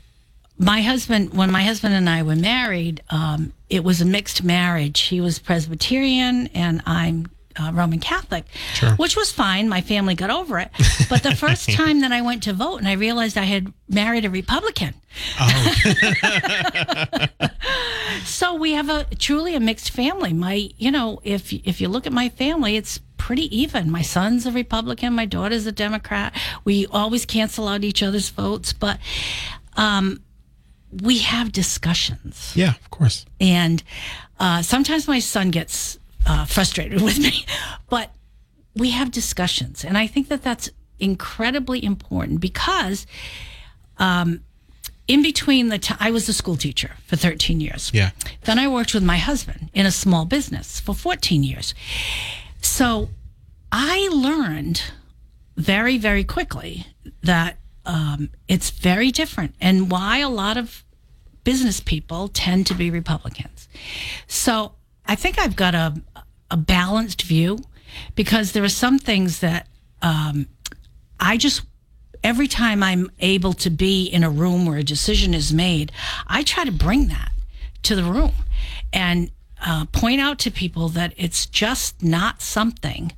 my 0.59 0.83
husband, 0.83 1.35
when 1.35 1.51
my 1.51 1.63
husband 1.63 1.95
and 1.95 2.09
I 2.09 2.23
were 2.23 2.37
married, 2.37 3.03
um, 3.11 3.53
it 3.71 3.85
was 3.85 4.01
a 4.01 4.05
mixed 4.05 4.43
marriage. 4.43 5.01
He 5.03 5.21
was 5.21 5.39
Presbyterian, 5.39 6.49
and 6.49 6.83
I'm 6.87 7.27
uh, 7.61 7.73
Roman 7.73 7.99
Catholic, 8.01 8.45
Sure. 8.75 8.91
which 8.97 9.17
was 9.17 9.31
fine. 9.33 9.69
My 9.69 9.81
family 9.81 10.15
got 10.15 10.31
over 10.31 10.59
it. 10.59 10.71
But 11.09 11.23
the 11.23 11.35
first 11.35 11.71
time 11.81 12.01
that 12.01 12.13
I 12.13 12.23
went 12.23 12.43
to 12.45 12.53
vote, 12.53 12.77
and 12.79 12.89
I 12.89 12.93
realized 12.93 13.37
I 13.39 13.45
had 13.45 13.73
married 13.89 14.25
a 14.25 14.31
Republican. 14.31 14.95
so 18.25 18.55
we 18.55 18.73
have 18.73 18.89
a 18.89 19.05
truly 19.17 19.55
a 19.55 19.61
mixed 19.61 19.91
family. 19.91 20.33
My, 20.33 20.71
you 20.77 20.91
know, 20.91 21.21
if 21.25 21.53
if 21.53 21.81
you 21.81 21.89
look 21.89 22.07
at 22.07 22.13
my 22.13 22.29
family, 22.29 22.77
it's 22.77 22.99
pretty 23.17 23.55
even. 23.57 23.91
My 23.91 24.03
son's 24.03 24.47
a 24.47 24.53
Republican, 24.53 25.13
my 25.15 25.27
daughter's 25.27 25.67
a 25.67 25.73
Democrat. 25.73 26.33
We 26.65 26.87
always 26.87 27.27
cancel 27.27 27.69
out 27.69 27.85
each 27.85 28.03
other's 28.03 28.29
votes, 28.31 28.73
but 28.73 28.99
um, 29.77 30.21
we 31.03 31.19
have 31.19 31.53
discussions 31.53 32.53
Yeah, 32.57 32.71
of 32.75 32.91
course. 32.91 33.27
and 33.41 33.83
uh, 34.41 34.63
sometimes 34.63 35.07
my 35.09 35.19
son 35.19 35.51
gets 35.51 35.99
uh, 36.29 36.45
frustrated 36.45 37.03
with 37.09 37.19
me, 37.19 37.45
but 37.89 38.15
we 38.75 38.91
have 38.91 39.11
discussions, 39.11 39.85
and 39.85 39.99
I 39.99 40.07
think 40.07 40.29
that 40.29 40.43
that's 40.43 40.71
incredibly 41.01 41.83
important 41.85 42.41
because 42.41 43.07
um, 43.99 44.41
in 45.09 45.23
between 45.23 45.69
the 45.69 45.79
time 45.79 45.99
I 46.01 46.11
was 46.11 46.29
a 46.29 46.33
school 46.33 46.57
teacher 46.57 46.93
for 47.07 47.17
13 47.17 47.61
years. 47.61 47.91
Yeah. 47.95 48.11
Then 48.45 48.59
I 48.59 48.69
worked 48.69 48.95
with 48.95 49.03
my 49.03 49.17
husband 49.17 49.71
in 49.73 49.87
a 49.87 49.91
small 49.91 50.27
business 50.27 50.79
for 50.81 50.95
14 50.95 51.43
years. 51.43 51.75
So 52.61 53.09
I 53.73 54.09
learned 54.13 54.83
very, 55.57 55.99
very 55.99 56.25
quickly 56.25 56.87
that 57.23 57.57
um, 57.87 58.31
it's 58.47 58.71
very 58.71 59.11
different 59.11 59.55
and 59.61 59.91
why 59.91 60.19
a 60.19 60.29
lot 60.29 60.57
of 60.57 60.85
business 61.43 61.81
people 61.81 62.29
tend 62.29 62.67
to 62.67 62.75
be 62.75 62.91
Republicans. 62.91 63.69
So 64.27 64.73
I 65.07 65.15
think 65.15 65.39
I've 65.39 65.57
got 65.57 65.75
a, 65.75 65.95
a 66.51 66.57
balanced 66.57 67.23
view 67.23 67.59
because 68.15 68.53
there 68.53 68.65
are 68.65 68.69
some 68.69 68.99
things 68.99 69.41
that 69.41 69.67
um, 70.03 70.47
I 71.19 71.37
just, 71.37 71.63
every 72.23 72.49
time 72.49 72.83
I'm 72.83 73.11
able 73.21 73.53
to 73.55 73.71
be 73.71 74.07
in 74.07 74.25
a 74.25 74.31
room 74.31 74.67
where 74.67 74.79
a 74.79 74.83
decision 74.83 75.35
is 75.35 75.53
made, 75.53 75.93
I 76.27 76.43
try 76.43 76.65
to 76.65 76.73
bring 76.73 77.09
that 77.09 77.33
to 77.85 77.95
the 77.95 78.05
room 78.05 78.33
and 78.93 79.31
uh, 79.65 79.87
point 79.87 80.21
out 80.21 80.39
to 80.41 80.51
people 80.51 80.89
that 80.91 81.13
it's 81.17 81.47
just 81.47 82.03
not 82.03 82.43
something 82.43 83.13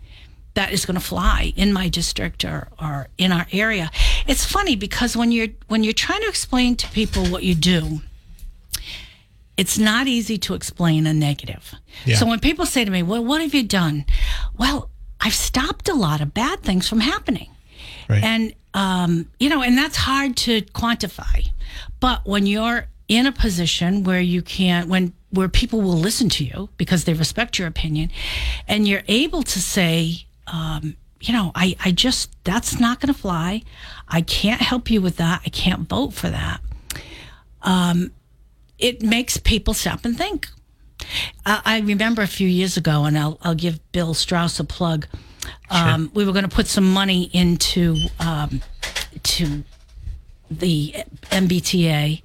that 0.54 0.72
is 0.72 0.84
going 0.84 0.94
to 0.94 1.04
fly 1.04 1.52
in 1.56 1.72
my 1.72 1.88
district 1.88 2.44
or, 2.44 2.68
or 2.80 3.08
in 3.18 3.32
our 3.32 3.46
area. 3.52 3.90
It's 4.26 4.44
funny 4.44 4.74
because 4.76 5.16
when 5.16 5.32
you're 5.32 5.48
when 5.68 5.84
you're 5.84 5.92
trying 5.92 6.22
to 6.22 6.28
explain 6.28 6.76
to 6.76 6.88
people 6.88 7.26
what 7.26 7.44
you 7.44 7.54
do, 7.54 8.00
it's 9.61 9.79
not 9.79 10.07
easy 10.07 10.38
to 10.38 10.55
explain 10.55 11.07
a 11.07 11.12
negative. 11.12 11.75
Yeah. 12.07 12.16
So 12.16 12.25
when 12.27 12.40
people 12.40 12.64
say 12.64 12.83
to 12.83 12.90
me, 12.90 13.03
"Well, 13.03 13.23
what 13.23 13.42
have 13.42 13.55
you 13.55 13.62
done?" 13.62 14.07
Well, 14.57 14.90
I've 15.20 15.35
stopped 15.35 15.90
a 15.90 15.94
lot 15.94 16.23
of 16.23 16.33
bad 16.33 16.62
things 16.62 16.88
from 16.88 17.01
happening. 17.01 17.51
Right. 18.09 18.25
And 18.25 18.55
um, 18.73 19.29
you 19.38 19.51
know, 19.51 19.62
and 19.62 19.77
that's 19.77 19.96
hard 19.96 20.37
to 20.38 20.62
quantify. 20.62 21.51
But 22.01 22.25
when 22.25 22.46
you're 22.46 22.88
in 23.09 23.27
a 23.27 23.33
position 23.33 24.03
where 24.03 24.20
you 24.20 24.40
can't, 24.40 24.88
when 24.88 25.12
where 25.29 25.49
people 25.49 25.83
will 25.83 25.99
listen 25.99 26.31
to 26.31 26.44
you 26.44 26.70
because 26.79 27.05
they 27.05 27.12
respect 27.12 27.59
your 27.59 27.68
opinion 27.68 28.11
and 28.66 28.88
you're 28.88 29.03
able 29.09 29.42
to 29.42 29.61
say 29.61 30.27
um, 30.46 30.96
you 31.20 31.35
know 31.35 31.53
I, 31.55 31.77
I 31.85 31.92
just 31.92 32.35
that's 32.44 32.81
not 32.81 32.99
going 32.99 33.14
to 33.14 33.20
fly 33.20 33.62
i 34.09 34.23
can't 34.23 34.61
help 34.61 34.90
you 34.90 35.01
with 35.01 35.18
that 35.18 35.42
i 35.46 35.49
can't 35.51 35.88
vote 35.88 36.12
for 36.14 36.31
that 36.31 36.61
um, 37.62 38.11
it 38.80 39.02
makes 39.02 39.36
people 39.36 39.74
stop 39.74 40.04
and 40.04 40.16
think 40.16 40.48
I, 41.46 41.60
I 41.64 41.80
remember 41.80 42.22
a 42.22 42.26
few 42.26 42.48
years 42.48 42.76
ago 42.76 43.04
and 43.04 43.18
i'll, 43.18 43.38
I'll 43.42 43.54
give 43.54 43.80
bill 43.92 44.14
Straus 44.14 44.58
a 44.60 44.64
plug 44.64 45.06
um, 45.70 46.10
we 46.14 46.24
were 46.24 46.32
going 46.32 46.48
to 46.48 46.54
put 46.54 46.66
some 46.66 46.92
money 46.92 47.30
into 47.32 47.96
um, 48.18 48.60
to 49.22 49.64
the 50.50 50.94
mbta 51.30 52.22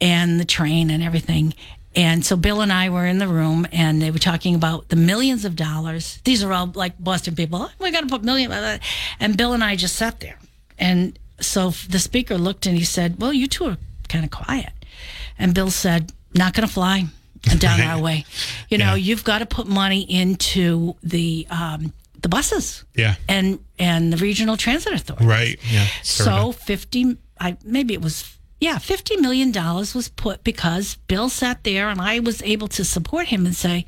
and 0.00 0.40
the 0.40 0.44
train 0.44 0.90
and 0.90 1.02
everything. 1.02 1.54
And 1.96 2.24
so 2.24 2.36
Bill 2.36 2.60
and 2.60 2.72
I 2.72 2.88
were 2.90 3.04
in 3.06 3.18
the 3.18 3.26
room 3.28 3.66
and 3.72 4.00
they 4.00 4.10
were 4.10 4.18
talking 4.18 4.54
about 4.54 4.88
the 4.88 4.96
millions 4.96 5.44
of 5.44 5.56
dollars. 5.56 6.20
These 6.24 6.42
are 6.44 6.52
all 6.52 6.70
like 6.74 6.98
Boston 6.98 7.34
people. 7.34 7.62
"Oh, 7.62 7.70
we 7.80 7.90
got 7.90 8.02
to 8.02 8.06
put 8.06 8.22
million. 8.22 8.50
blah, 8.50 8.60
blah." 8.60 8.78
And 9.18 9.36
Bill 9.36 9.52
and 9.52 9.64
I 9.64 9.74
just 9.74 9.96
sat 9.96 10.20
there. 10.20 10.38
And 10.78 11.18
so 11.40 11.70
the 11.88 11.98
speaker 11.98 12.38
looked 12.38 12.66
and 12.66 12.78
he 12.78 12.84
said, 12.84 13.20
well, 13.20 13.32
you 13.32 13.46
two 13.48 13.64
are 13.66 13.78
kind 14.08 14.24
of 14.24 14.30
quiet. 14.30 14.72
And 15.40 15.54
Bill 15.54 15.70
said, 15.70 16.12
not 16.34 16.52
going 16.54 16.66
to 16.68 16.72
fly 16.72 17.06
down 17.58 17.80
our 17.80 18.00
way. 18.00 18.24
You 18.68 18.78
know, 18.78 18.90
Yeah. 18.94 19.06
you've 19.06 19.24
got 19.24 19.38
to 19.40 19.46
put 19.46 19.66
money 19.66 20.02
into 20.02 20.94
the, 21.02 21.46
um, 21.50 21.92
the 22.22 22.28
buses 22.28 22.84
Yeah. 22.94 23.16
and, 23.28 23.58
and 23.78 24.12
the 24.12 24.18
regional 24.18 24.56
transit 24.56 24.92
authority. 24.92 25.26
Right. 25.26 25.58
Yeah. 25.72 25.86
So 26.02 26.52
50, 26.52 27.16
I, 27.40 27.56
maybe 27.64 27.94
it 27.94 28.02
was 28.02 28.36
yeah, 28.62 28.76
fifty 28.76 29.16
million 29.16 29.52
dollars 29.52 29.94
was 29.94 30.10
put 30.10 30.44
because 30.44 30.96
Bill 31.08 31.30
sat 31.30 31.64
there 31.64 31.88
and 31.88 31.98
I 31.98 32.20
was 32.20 32.42
able 32.42 32.68
to 32.68 32.84
support 32.84 33.28
him 33.28 33.46
and 33.46 33.56
say, 33.56 33.86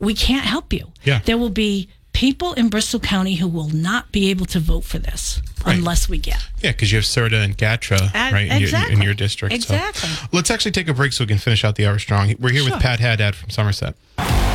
we 0.00 0.14
can't 0.14 0.44
help 0.44 0.72
you. 0.72 0.90
Yeah. 1.04 1.20
There 1.24 1.38
will 1.38 1.48
be 1.50 1.88
people 2.18 2.52
in 2.54 2.68
Bristol 2.68 2.98
County 2.98 3.36
who 3.36 3.46
will 3.46 3.68
not 3.68 4.10
be 4.10 4.28
able 4.28 4.44
to 4.46 4.58
vote 4.58 4.82
for 4.84 4.98
this 4.98 5.40
Right. 5.64 5.76
unless 5.78 6.08
we 6.08 6.18
get. 6.18 6.44
Yeah, 6.62 6.72
because 6.72 6.90
you 6.90 6.98
have 6.98 7.04
SRTA 7.04 7.44
and 7.44 7.56
Gatra, 7.56 8.00
Uh, 8.14 8.32
right, 8.32 8.50
in, 8.50 8.60
your, 8.62 8.90
in 8.90 9.02
your 9.02 9.14
district. 9.14 9.52
so. 9.52 9.56
Exactly. 9.74 10.08
Let's 10.32 10.50
actually 10.50 10.70
take 10.72 10.88
a 10.88 10.94
break 10.94 11.12
so 11.12 11.22
we 11.24 11.28
can 11.28 11.38
finish 11.38 11.64
out 11.64 11.76
the 11.76 11.86
hour 11.86 11.98
strong. 12.00 12.34
We're 12.40 12.50
here 12.50 12.62
Sure. 12.62 12.72
with 12.72 12.80
Pat 12.82 12.98
Haddad 13.00 13.34
from 13.36 13.50
Somerset. 13.50 13.94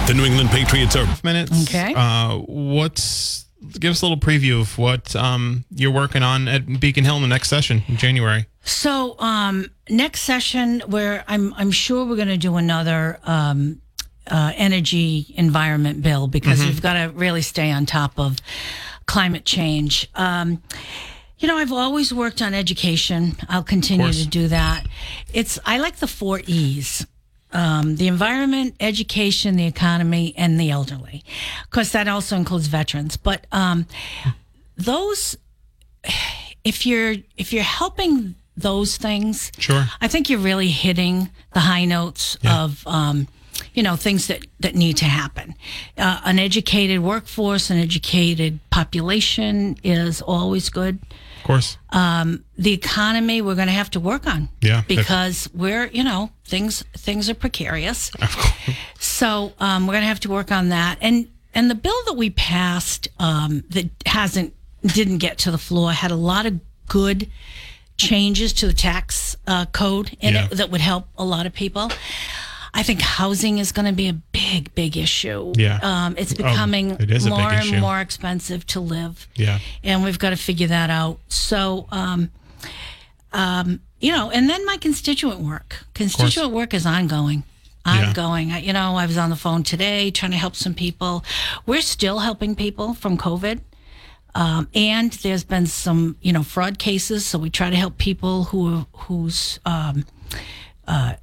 The 0.08 0.14
New 0.14 0.26
England 0.26 0.50
Patriots 0.50 0.96
are 0.98 1.08
Minutes. 1.24 1.64
Okay. 1.64 1.94
Uh, 1.96 2.38
what's 2.40 3.46
give 3.80 3.92
us 3.92 4.02
a 4.02 4.06
little 4.06 4.18
preview 4.20 4.60
of 4.60 4.78
what 4.78 5.16
um, 5.16 5.64
you're 5.74 5.92
working 5.92 6.22
on 6.24 6.50
at 6.50 6.82
Beacon 6.82 7.06
Hill 7.06 7.16
in 7.16 7.22
the 7.22 7.28
next 7.30 7.48
session 7.48 7.82
in 7.88 7.96
January. 7.96 8.46
So 8.66 9.18
um, 9.20 9.70
next 9.90 10.22
session, 10.24 10.82
where 10.88 11.24
I'm 11.30 11.54
I'm 11.56 11.72
sure 11.72 12.04
we're 12.06 12.18
going 12.18 12.28
to 12.28 12.38
do 12.38 12.58
another 12.58 13.20
um, 13.24 13.80
uh, 14.28 14.54
energy 14.56 15.34
environment 15.38 16.02
bill 16.02 16.28
because 16.28 16.60
we've 16.64 16.82
got 16.82 16.94
to 16.94 17.12
really 17.16 17.42
stay 17.42 17.72
on 17.72 17.86
top 17.86 18.18
of 18.20 18.38
climate 19.06 19.46
change. 19.46 20.10
Um, 20.16 20.62
you 21.40 21.48
know, 21.48 21.58
I've 21.58 21.74
always 21.74 22.14
worked 22.14 22.42
on 22.42 22.54
education. 22.54 23.36
I'll 23.50 23.64
continue 23.64 24.14
to 24.14 24.28
do 24.28 24.48
that. 24.48 24.86
It's 25.34 25.60
I 25.66 25.78
like 25.78 25.98
the 25.98 26.08
four 26.08 26.42
E's. 26.48 27.06
Um, 27.56 27.98
the 27.98 28.08
environment, 28.08 28.76
education, 28.80 29.58
the 29.58 29.68
economy, 29.68 30.34
and 30.38 30.60
the 30.60 30.72
elderly. 30.72 31.24
Of 31.64 31.70
course, 31.70 31.92
that 31.92 32.08
also 32.08 32.36
includes 32.36 32.66
veterans. 32.66 33.16
But 33.16 33.46
um, 33.52 33.86
those 34.76 35.38
if 36.64 36.86
you're 36.86 37.16
if 37.38 37.54
you're 37.54 37.64
helping 37.64 38.36
those 38.56 38.98
things, 38.98 39.52
Sure. 39.60 39.86
I 40.02 40.08
think 40.08 40.30
you're 40.30 40.40
really 40.40 40.70
hitting 40.70 41.30
the 41.54 41.60
high 41.62 41.86
notes 41.86 42.38
Yeah. 42.42 42.64
of 42.64 42.88
um, 42.88 43.28
you 43.74 43.84
know 43.84 43.96
things 43.96 44.28
that 44.28 44.46
that 44.60 44.76
need 44.76 44.98
to 44.98 45.06
happen. 45.06 45.56
Uh, 45.98 46.20
an 46.26 46.40
educated 46.40 47.00
workforce, 47.00 47.70
an 47.70 47.78
educated 47.78 48.60
population 48.70 49.78
is 49.84 50.22
always 50.22 50.70
good. 50.70 51.00
Of 51.42 51.48
course. 51.48 51.78
The 51.92 52.72
economy 52.74 53.42
we're 53.42 53.56
going 53.56 53.68
to 53.68 53.74
have 53.74 53.90
to 53.92 54.00
work 54.00 54.26
on, 54.28 54.48
Yeah. 54.62 54.84
because 54.88 55.50
we're 55.54 55.88
you 55.88 56.04
know 56.04 56.30
things 56.46 56.84
things 56.98 57.30
are 57.30 57.36
precarious. 57.36 58.10
Of 58.22 58.36
course. 58.36 58.78
So 59.00 59.54
um, 59.60 59.86
we're 59.88 59.94
going 59.94 60.04
to 60.04 60.08
have 60.08 60.22
to 60.22 60.30
work 60.30 60.52
on 60.52 60.70
that. 60.70 60.98
And 61.02 61.28
and 61.54 61.70
the 61.70 61.76
bill 61.76 62.02
that 62.06 62.14
we 62.14 62.30
passed 62.30 63.08
um, 63.20 63.64
that 63.70 63.90
hasn't 64.06 64.54
didn't 64.86 65.18
get 65.20 65.38
to 65.40 65.52
the 65.52 65.58
floor 65.58 65.92
had 65.92 66.12
a 66.12 66.16
lot 66.16 66.46
of 66.46 66.60
good 66.88 67.30
changes 67.98 68.54
to 68.54 68.68
the 68.68 68.74
tax 68.74 69.36
uh, 69.48 69.66
code 69.68 70.18
in 70.20 70.34
Yeah. 70.34 70.46
it 70.46 70.52
that 70.58 70.70
would 70.72 70.82
help 70.82 71.08
a 71.18 71.24
lot 71.26 71.46
of 71.46 71.54
people. 71.54 71.92
I 72.74 72.82
think 72.84 73.02
housing 73.02 73.60
is 73.60 73.72
going 73.72 73.86
to 73.86 73.94
be 73.94 74.08
a 74.08 74.14
big, 74.14 74.74
big 74.74 74.98
issue. 74.98 75.54
Yeah. 75.56 75.80
um, 75.84 76.16
it's 76.18 76.34
Oh, 76.34 76.38
becoming 76.38 76.92
it 76.92 77.26
a 77.26 77.30
more 77.30 77.52
and 77.52 77.80
more 77.80 78.00
expensive 78.00 78.66
to 78.68 78.80
live. 78.80 79.28
Yeah. 79.36 79.60
and 79.84 80.04
we've 80.04 80.18
got 80.18 80.32
to 80.32 80.36
figure 80.36 80.68
that 80.68 80.90
out. 80.90 81.20
So, 81.28 81.88
um, 81.92 82.32
um, 83.32 83.80
you 84.00 84.12
know, 84.12 84.32
and 84.32 84.50
then 84.50 84.66
my 84.66 84.78
constituent 84.78 85.40
work. 85.40 85.86
Constituent 85.94 86.52
work 86.52 86.74
is 86.74 86.86
ongoing. 86.86 87.44
Yeah. 87.86 88.08
Ongoing. 88.08 88.52
I 88.52 88.60
You 88.60 88.74
know, 88.74 88.96
I 88.96 89.06
was 89.06 89.18
on 89.18 89.30
the 89.30 89.36
phone 89.36 89.64
today 89.64 90.10
trying 90.12 90.32
to 90.32 90.38
help 90.38 90.56
some 90.56 90.74
people. 90.74 91.24
We're 91.66 91.82
still 91.82 92.20
helping 92.20 92.56
people 92.56 92.94
from 92.94 93.18
COVID. 93.18 93.60
Um, 94.36 94.68
and 94.74 95.12
there's 95.14 95.44
been 95.44 95.68
some, 95.68 96.16
you 96.22 96.34
know, 96.34 96.42
fraud 96.44 96.80
cases. 96.80 97.26
So 97.26 97.38
we 97.38 97.50
try 97.50 97.70
to 97.70 97.76
help 97.76 97.98
people 97.98 98.46
who 98.46 98.88
whose 98.94 99.60
um, 99.66 100.06
uh, 100.88 101.14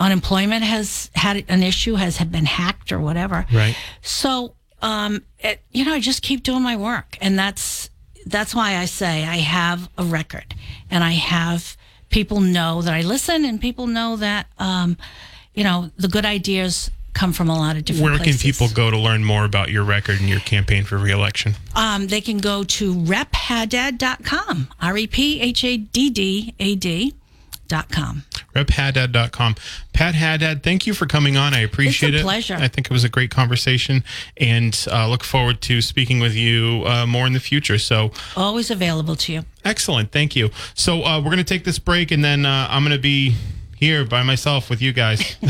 unemployment 0.00 0.62
has 0.62 1.10
had 1.14 1.44
an 1.48 1.62
issue, 1.62 1.94
has 1.94 2.18
been 2.24 2.46
hacked 2.46 2.92
or 2.92 3.00
whatever. 3.00 3.46
Right. 3.52 3.76
So, 4.02 4.54
um, 4.80 5.22
it, 5.40 5.60
you 5.72 5.84
know, 5.84 5.94
I 5.94 6.00
just 6.00 6.22
keep 6.22 6.42
doing 6.42 6.62
my 6.62 6.76
work, 6.76 7.18
and 7.20 7.38
that's 7.38 7.90
that's 8.26 8.54
why 8.54 8.76
I 8.76 8.84
say 8.84 9.24
I 9.24 9.36
have 9.36 9.88
a 9.98 10.04
record, 10.04 10.54
and 10.90 11.02
I 11.02 11.12
have 11.12 11.76
people 12.10 12.40
know 12.40 12.82
that 12.82 12.94
I 12.94 13.02
listen, 13.02 13.44
and 13.44 13.60
people 13.60 13.86
know 13.86 14.16
that, 14.16 14.46
um, 14.58 14.96
you 15.54 15.64
know, 15.64 15.90
the 15.96 16.08
good 16.08 16.24
ideas 16.24 16.90
come 17.14 17.32
from 17.32 17.48
a 17.48 17.56
lot 17.56 17.76
of 17.76 17.84
different 17.84 18.06
places. 18.06 18.18
Where 18.18 18.18
can 18.18 18.38
places. 18.38 18.42
people 18.42 18.68
go 18.74 18.90
to 18.90 18.98
learn 18.98 19.24
more 19.24 19.44
about 19.44 19.70
your 19.70 19.82
record 19.82 20.20
and 20.20 20.28
your 20.28 20.40
campaign 20.40 20.84
for 20.84 20.98
reelection? 20.98 21.54
Um, 21.74 22.06
they 22.06 22.20
can 22.20 22.38
go 22.38 22.62
to 22.64 22.94
rephaddad.com, 22.94 24.68
R 24.80 24.96
E 24.96 25.06
P 25.06 25.40
H 25.40 25.64
A 25.64 25.76
D 25.76 26.10
D 26.10 26.54
A 26.60 26.76
D 26.76 27.14
dot 27.68 27.90
com. 27.90 28.24
rephaddad.com. 28.54 29.54
Pat 29.92 30.14
Haddad, 30.14 30.62
thank 30.62 30.86
you 30.86 30.94
for 30.94 31.06
coming 31.06 31.36
on. 31.36 31.54
I 31.54 31.60
appreciate 31.60 32.14
It's 32.14 32.18
a 32.18 32.20
it. 32.20 32.22
pleasure. 32.24 32.54
I 32.54 32.68
think 32.68 32.86
it 32.86 32.92
was 32.92 33.04
a 33.04 33.08
great 33.08 33.30
conversation 33.30 34.02
and 34.36 34.86
uh, 34.90 35.08
look 35.08 35.22
forward 35.24 35.60
to 35.62 35.80
speaking 35.82 36.18
with 36.20 36.34
you 36.34 36.82
uh, 36.86 37.04
more 37.06 37.26
in 37.26 37.32
the 37.32 37.40
future. 37.40 37.78
So 37.78 38.10
Always 38.36 38.70
available 38.70 39.16
to 39.16 39.32
you. 39.32 39.44
excellent. 39.64 40.12
Thank 40.12 40.34
you. 40.36 40.50
So 40.74 41.04
uh, 41.04 41.18
we're 41.18 41.24
going 41.30 41.38
to 41.38 41.44
take 41.44 41.64
this 41.64 41.78
break 41.78 42.10
and 42.10 42.24
then 42.24 42.46
uh, 42.46 42.68
I'm 42.70 42.82
going 42.84 42.96
to 42.96 43.02
be 43.02 43.34
here 43.76 44.04
by 44.04 44.22
myself 44.22 44.70
with 44.70 44.80
you 44.82 44.92
guys. 44.92 45.36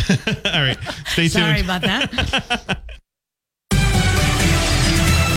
All 0.44 0.52
right. 0.60 0.78
Stay 1.06 1.28
tuned. 1.28 1.32
Sorry 1.32 1.60
about 1.60 1.82
that. 1.82 2.80